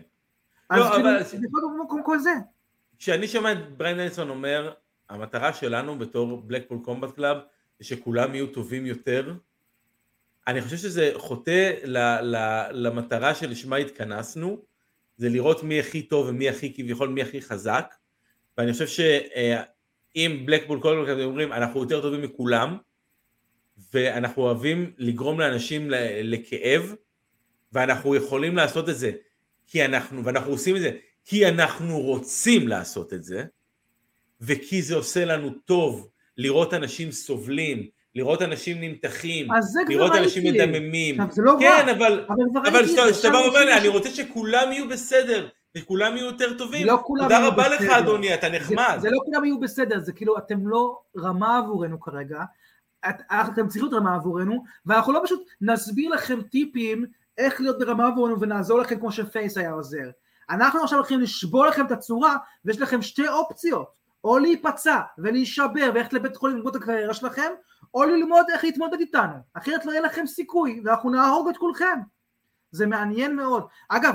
[0.69, 1.37] אז לא, כאילו, אבל- זה
[1.77, 2.33] במקום כל זה.
[2.99, 4.73] כשאני שומע את בריאן דניאלסון אומר,
[5.09, 7.37] המטרה שלנו בתור בלקפול קומבט קלאב
[7.79, 9.33] זה שכולם יהיו טובים יותר,
[10.47, 12.37] אני חושב שזה חוטא ל, ל,
[12.71, 14.61] למטרה שלשמה התכנסנו,
[15.17, 17.95] זה לראות מי הכי טוב ומי הכי כביכול מי הכי חזק,
[18.57, 18.87] ואני חושב
[20.13, 22.77] שאם בלקפול קומבט קלאב אומרים אנחנו יותר טובים מכולם,
[23.93, 25.87] ואנחנו אוהבים לגרום לאנשים
[26.23, 26.95] לכאב,
[27.73, 29.11] ואנחנו יכולים לעשות את זה,
[29.67, 30.91] כי אנחנו, ואנחנו עושים את זה
[31.25, 33.43] כי אנחנו רוצים לעשות את זה,
[34.41, 39.47] וכי זה עושה לנו טוב לראות אנשים סובלים, לראות אנשים נמתחים,
[39.89, 40.11] לראות.
[40.15, 41.21] אנשים מדממים.
[41.21, 44.71] עכשיו, זה לא כן, רע, אבל, אבל אבל כשאתה בא ואומר לי, אני רוצה שכולם
[44.71, 45.47] יהיו בסדר,
[45.77, 46.87] וכולם יהיו יותר טובים.
[46.87, 47.99] לא כולם תודה יהיו רבה לך, בסדר.
[47.99, 48.97] אדוני, אתה זה, נחמד.
[49.01, 52.43] זה לא כולם יהיו בסדר, זה כאילו אתם לא רמה עבורנו כרגע,
[53.09, 57.05] את, אתם צריכים להיות רמה עבורנו, ואנחנו לא פשוט נסביר לכם טיפים
[57.37, 60.09] איך להיות ברמה עבורנו ונעזור לכם כמו שפייס היה עוזר.
[60.49, 66.13] אנחנו עכשיו הולכים לשבור לכם את הצורה, ויש לכם שתי אופציות, או להיפצע ולהישבר וללכת
[66.13, 67.51] לבית חולים ללמוד את הקריירה שלכם,
[67.93, 71.99] או ללמוד איך להתמודד איתנו, אחרת לא יהיה לכם סיכוי, ואנחנו נהרוג את כולכם.
[72.71, 73.65] זה מעניין מאוד.
[73.89, 74.13] אגב,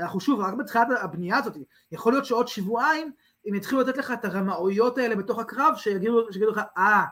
[0.00, 1.56] אנחנו שוב, רק בתחילת הבנייה הזאת,
[1.92, 3.12] יכול להיות שעוד שבועיים,
[3.48, 7.04] אם יתחילו לתת לך את הרמאויות האלה בתוך הקרב, שיגידו, שיגידו לך, אה,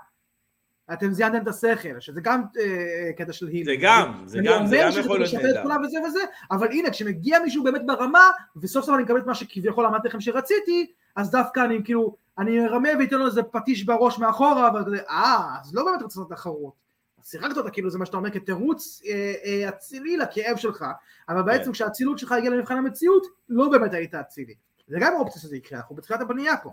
[0.93, 3.65] אתם זיינתם את השכל, שזה גם אה, קטע של היל.
[3.65, 5.47] זה גם, זה גם, זה גם יכול להיות נהדר.
[5.47, 5.59] נהדר.
[5.59, 6.21] את כולם וזה וזה,
[6.51, 10.21] אבל הנה, כשמגיע מישהו באמת ברמה, וסוף סוף אני מקבל את מה שכביכול אמרתי לכם
[10.21, 14.99] שרציתי, אז דווקא אני כאילו, אני ארמה ואתן לו איזה פטיש בראש מאחורה, אבל כזה,
[15.11, 16.88] אה, אז לא באמת רצית תחרות.
[17.25, 20.85] שיחקת אותה כאילו זה מה שאתה אומר כתירוץ אה, אה, אצילי לכאב שלך,
[21.29, 21.73] אבל בעצם כן.
[21.73, 24.55] כשהאצילות שלך הגיעה למבחן המציאות, לא באמת היית אצילי.
[24.89, 26.71] זה גם אופציה שזה יקרה, אנחנו בתחילת הבנייה פה.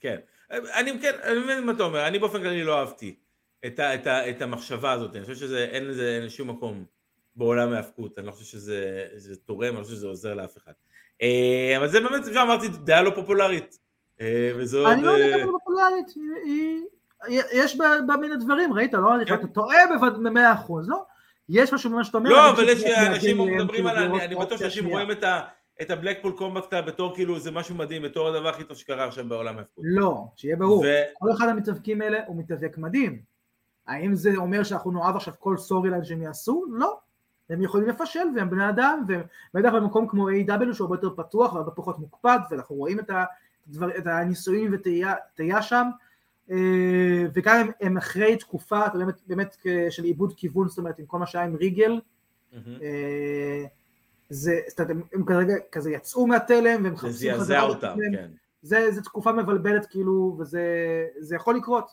[0.00, 0.16] כן.
[0.50, 3.14] אני כן, אני מבין מה אתה אומר, אני באופן כללי לא אהבתי
[3.66, 6.84] את, ה, את, ה, את המחשבה הזאת, אני חושב שאין לזה אין שום מקום
[7.36, 10.72] בעולם ההאבקות, אני לא חושב שזה זה תורם, אני לא חושב שזה עוזר לאף אחד.
[11.22, 13.78] אה, אבל זה באמת, אמרתי, דעה לא פופולרית.
[14.20, 14.86] אה, וזה עוד...
[14.92, 16.84] אני לא יודע אה, כמה פופולרית, היא- היא-
[17.28, 19.10] יש בה מן הדברים, ראית, לא?
[19.26, 19.34] כן.
[19.34, 19.78] אתה טועה
[20.22, 21.04] במאה אחוז, לא?
[21.48, 22.30] יש משהו ממה שאתה אומר.
[22.30, 24.86] לא, אבל יש אנשים מדברים על, כאילו, אני לראות אני בטוח שאנשים.
[24.86, 25.40] רואים את ה...
[25.82, 29.24] את הבלקפול קומבט קלאב בתור כאילו זה משהו מדהים, בתור הדבר הכי טוב שקרה עכשיו
[29.28, 29.84] בעולם ההאבקות.
[29.88, 30.80] לא, שיהיה ברור.
[30.80, 33.22] ו- כל אחד המתאבקים האלה הוא מתאבק מדהים.
[33.86, 36.64] האם זה אומר שאנחנו נאהב עכשיו כל storyline שהם יעשו?
[36.70, 36.98] לא.
[37.50, 41.70] הם יכולים לפשל והם בני אדם, ובטח במקום כמו AEW שהוא הרבה יותר פתוח והרבה
[41.70, 43.10] פחות מוקפד, ואנחנו רואים את,
[43.68, 45.88] הדבר, את הניסויים וטעייה שם,
[47.34, 49.56] וגם הם, הם אחרי תקופה באמת, באמת
[49.90, 52.00] של איבוד כיוון, זאת אומרת עם כל מה שהיה עם ריגל.
[52.54, 53.64] אה,
[54.28, 57.96] זה, זאת אומרת, הם, הם כרגע כזה יצאו מהתלם והם זה מחפשים זעזע את אותם.
[58.12, 58.30] כן.
[58.62, 60.62] זה, זה תקופה מבלבלת כאילו, וזה
[61.18, 61.90] זה יכול לקרות.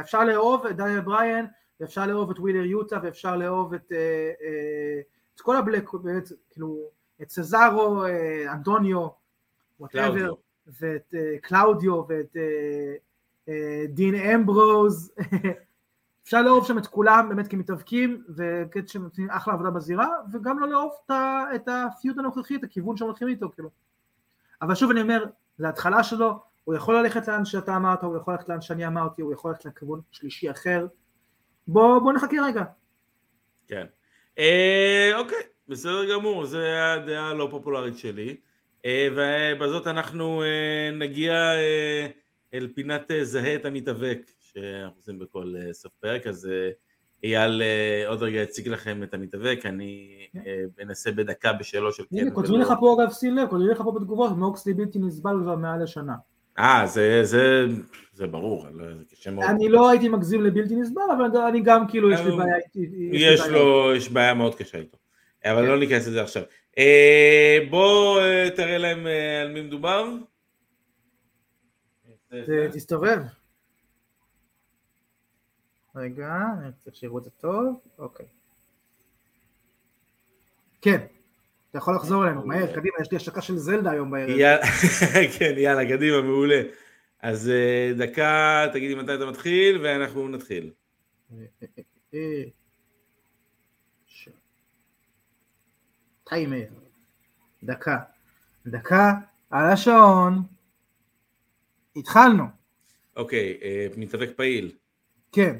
[0.00, 1.46] אפשר לאהוב את דניאל בריין,
[1.80, 5.00] ואפשר לאהוב את ווילר יוטה, ואפשר לאהוב את, אה, אה,
[5.34, 6.90] את כל הבלק, באמת, כאילו,
[7.22, 9.08] את סזארו, אה, אנטוניו,
[9.80, 10.32] whatever.
[10.66, 12.94] ואת אה, קלאודיו, ואת אה, אה,
[13.88, 15.12] דין אמברוז.
[16.24, 20.68] אפשר לאהוב שם את כולם באמת כמתאבקים, וכאלה שהם נותנים אחלה עבודה בזירה, וגם לא
[20.68, 20.92] לאהוב
[21.54, 23.70] את ה feud הנוכחי, את הכיוון שהם הולכים איתו, כאילו.
[24.62, 25.24] אבל שוב אני אומר,
[25.58, 29.22] זה התחלה שלו, הוא יכול ללכת לאן שאתה אמרת, הוא יכול ללכת לאן שאני אמרתי,
[29.22, 30.86] הוא יכול ללכת לכיוון שלישי אחר.
[31.68, 32.64] בוא, בוא נחכה רגע.
[33.68, 33.86] כן.
[34.38, 38.36] אה, אוקיי, בסדר גמור, זו הדעה הלא פופולרית שלי.
[38.84, 42.06] אה, ובזאת אנחנו אה, נגיע אה,
[42.54, 46.70] אל פינת אה, זהה את המתאבק, שאנחנו עושים בכל אה, סוף פרק, אז אה,
[47.24, 47.62] אייל
[48.06, 52.60] עוד רגע יציג לכם את המתאבק, אני אה, אנסה בדקה בשאלות של כן הנה, כותבים.
[52.60, 56.14] לך פה אגב, שים לב, כותבים לך פה בתגובות, מוקסלי בלתי נסבל כבר מעל לשנה.
[56.58, 57.66] אה, זה, זה,
[58.12, 59.46] זה ברור, זה קשה מאוד.
[59.48, 62.56] אני לא הייתי מגזים לבלתי נסבל, אבל אני גם כאילו, יש לי בעיה
[63.12, 63.40] יש.
[63.40, 64.98] לו, יש בעיה מאוד קשה איתו.
[65.44, 65.68] אבל כן.
[65.68, 66.42] לא ניכנס לזה עכשיו.
[67.70, 69.06] בוא אה, תראה להם
[69.42, 70.08] על מי מדובר.
[72.72, 73.22] תסתובב.
[75.96, 78.26] רגע, אני צריך שיראו את זה טוב, אוקיי.
[80.82, 81.06] כן,
[81.70, 84.60] אתה יכול לחזור אלינו, מהר, קדימה, יש לי השקה של זלדה היום בערב.
[85.38, 86.62] כן, יאללה, קדימה, מעולה.
[87.20, 90.70] אז אה, דקה, תגידי מתי אתה מתחיל, ואנחנו נתחיל.
[92.14, 92.18] אה,
[94.06, 94.28] ש-
[96.24, 96.64] טיימר,
[97.62, 97.98] דקה,
[98.66, 99.12] דקה,
[99.50, 100.42] על השעון,
[101.96, 102.44] התחלנו,
[103.16, 104.72] אוקיי, אה, מתאבק פעיל.
[105.32, 105.56] כן,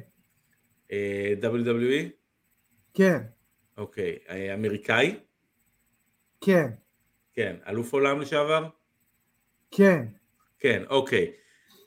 [0.93, 2.09] אה, WWE?
[2.95, 3.19] כן,
[3.79, 4.19] אוקיי.
[4.29, 5.15] אה, אמריקאי?
[6.41, 6.67] כן,
[7.35, 7.57] כן.
[7.69, 8.69] אלוף עולם לשעבר?
[9.71, 10.05] כן,
[10.59, 11.33] כן, אוקיי.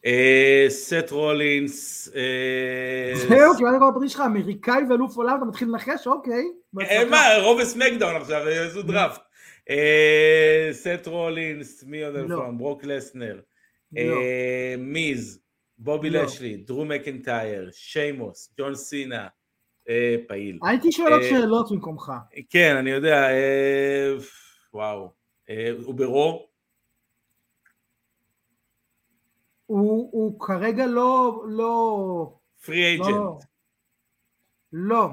[0.06, 2.10] אה, סט רולינס.
[2.16, 6.44] אה, זהו, קיבלת כל הפרטי שלך, אמריקאי ואלוף עולם, אתה מתחיל לנחש, אוקיי.
[6.82, 7.06] אה.
[7.10, 9.22] מה, רוב הסמקדאון עכשיו, יעשו דראפט.
[9.70, 12.36] אה, סט רולינס, מי עוד אלוף לא.
[12.36, 12.58] עולם?
[12.58, 13.40] ברוק לסנר.
[13.92, 14.00] לא.
[14.02, 15.40] אה, מיז,
[15.78, 16.24] בובי לא.
[16.24, 19.28] לשלי, דרו מקנטייר, שיימוס, ג'ון סינה,
[19.90, 20.60] אה, פעיל.
[20.64, 22.12] הייתי שואל עוד אה, שאלות במקומך.
[22.50, 23.28] כן, אני יודע,
[24.74, 25.12] וואו.
[25.84, 26.48] הוא ברו?
[29.66, 32.34] הוא כרגע לא, לא,
[32.66, 33.44] פרי לא, אייג'נט,
[34.74, 35.08] לא,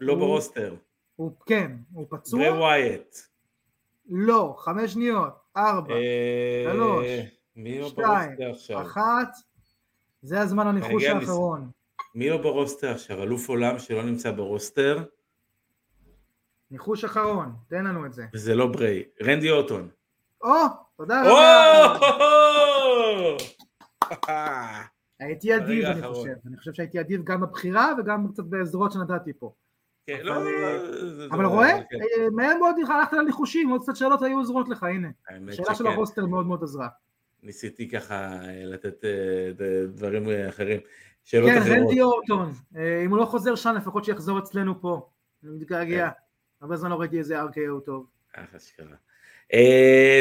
[0.00, 0.76] לא ברוסטר.
[1.16, 2.40] הוא כן, הוא ברי פצוע?
[2.40, 3.16] ווייט.
[4.08, 5.94] לא, חמש שניות, ארבע,
[6.72, 7.06] שלוש,
[7.56, 8.82] מי לא ברוסטר עכשיו?
[8.82, 9.28] אחת,
[10.22, 11.70] זה הזמן הניחוש האחרון.
[12.14, 13.22] מי לא ברוסטר עכשיו?
[13.22, 15.04] אלוף עולם שלא נמצא ברוסטר,
[16.70, 18.26] ניחוש אחרון, תן לנו את זה.
[18.34, 19.02] וזה לא בריי.
[19.22, 19.88] רנדי אורטון.
[20.42, 20.50] או,
[20.96, 21.22] תודה!
[21.22, 21.96] רבה.
[25.20, 26.02] הייתי אדיב, אני.
[26.08, 26.34] חושב.
[26.46, 29.52] אני חושב שהייתי אדיב גם בבחירה וגם קצת בעזרות שנתתי פה.
[30.06, 30.78] כן, אבל, לא, אה,
[31.16, 31.72] זה- רואה?
[31.90, 31.96] כן.
[32.22, 35.08] אה, מהר מאוד הלכת לניחושים, עוד קצת שאלות היו עוזרות לך, הנה.
[35.48, 35.86] השאלה של.
[35.86, 36.88] הרוסטר מאוד מאוד עזרה.
[37.46, 39.52] ניסיתי ככה אה, לתת אה,
[39.86, 40.80] דברים אה, אחרים.
[41.24, 41.76] שאלות כן, אחרות.
[41.76, 42.52] רנדי אורטון,
[43.04, 45.08] אם הוא לא חוזר שם, לפחות שיחזור אצלנו פה.
[45.44, 46.08] אני מתגעגע.
[46.10, 46.20] כן.
[46.60, 48.06] הרבה זמן לא ראיתי איזה RKO טוב.
[48.56, 48.96] אשכרה.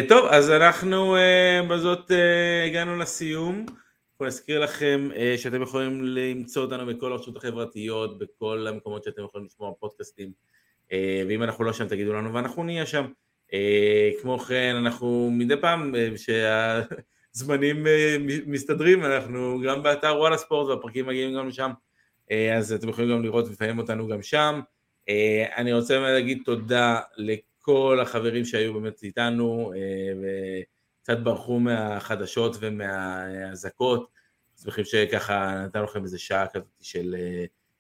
[0.08, 1.16] טוב, אז אנחנו
[1.70, 2.12] בזאת
[2.68, 3.66] הגענו לסיום.
[4.12, 9.74] אנחנו נזכיר לכם שאתם יכולים למצוא אותנו בכל הרשתות החברתיות, בכל המקומות שאתם יכולים לשמוע
[9.80, 10.32] פודקאסטים.
[11.28, 13.06] ואם אנחנו לא שם, תגידו לנו ואנחנו נהיה שם.
[14.22, 15.96] כמו כן, אנחנו מדי פעם,
[17.36, 21.72] הזמנים אה, מסתדרים, אנחנו גם באתר וואלה ספורט והפרקים מגיעים גם לשם,
[22.32, 24.62] אה, אז אתם יכולים גם לראות ולפעמים אותנו גם שם.
[25.10, 29.74] אה, אני רוצה להגיד תודה לכל החברים שהיו באמת איתנו,
[30.22, 34.10] וקצת ברחו מהחדשות ומהאזעקות,
[34.64, 37.16] שמחים שככה נתנו לכם איזה שעה כזאת של,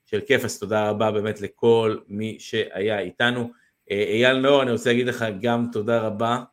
[0.05, 3.51] של כיף, אז תודה רבה באמת לכל מי שהיה איתנו.
[3.91, 6.43] אייל נאור, אני רוצה להגיד לך גם תודה רבה,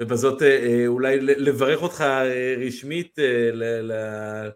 [0.00, 3.18] ובזאת אה, אה, אולי לברך אותך אה, רשמית
[3.52, 4.50] ל- ל-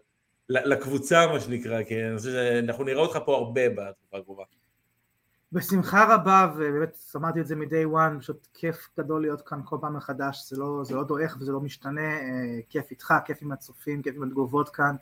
[0.49, 4.43] לקבוצה, מה שנקרא, כי אני חושב שאנחנו נראה אותך פה הרבה בתקופה הקרובה.
[5.51, 9.95] בשמחה רבה, ובאמת אמרתי את זה מ-day one, פשוט כיף גדול להיות כאן כל פעם
[9.95, 12.19] מחדש, זה לא, זה לא דועך וזה לא משתנה,
[12.69, 14.95] כיף איתך, כיף עם הצופים, כיף עם התגובות כאן,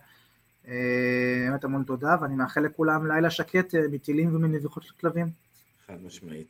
[0.63, 5.27] באמת המון תודה, ואני מאחל לכולם לילה שקט מטילים ומנביחות של כלבים.
[5.87, 6.47] חד משמעית.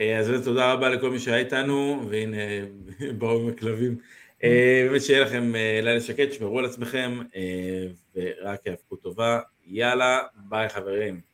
[0.00, 2.36] אה, אז תודה רבה לכל מי שהיה איתנו, והנה
[3.18, 3.98] באו עם הכלבים.
[4.44, 7.18] אה, באמת שיהיה לכם אה, לילה שקט, שמרו על עצמכם,
[8.14, 9.40] ורק יאבקו טובה.
[9.66, 11.29] יאללה, ביי חברים.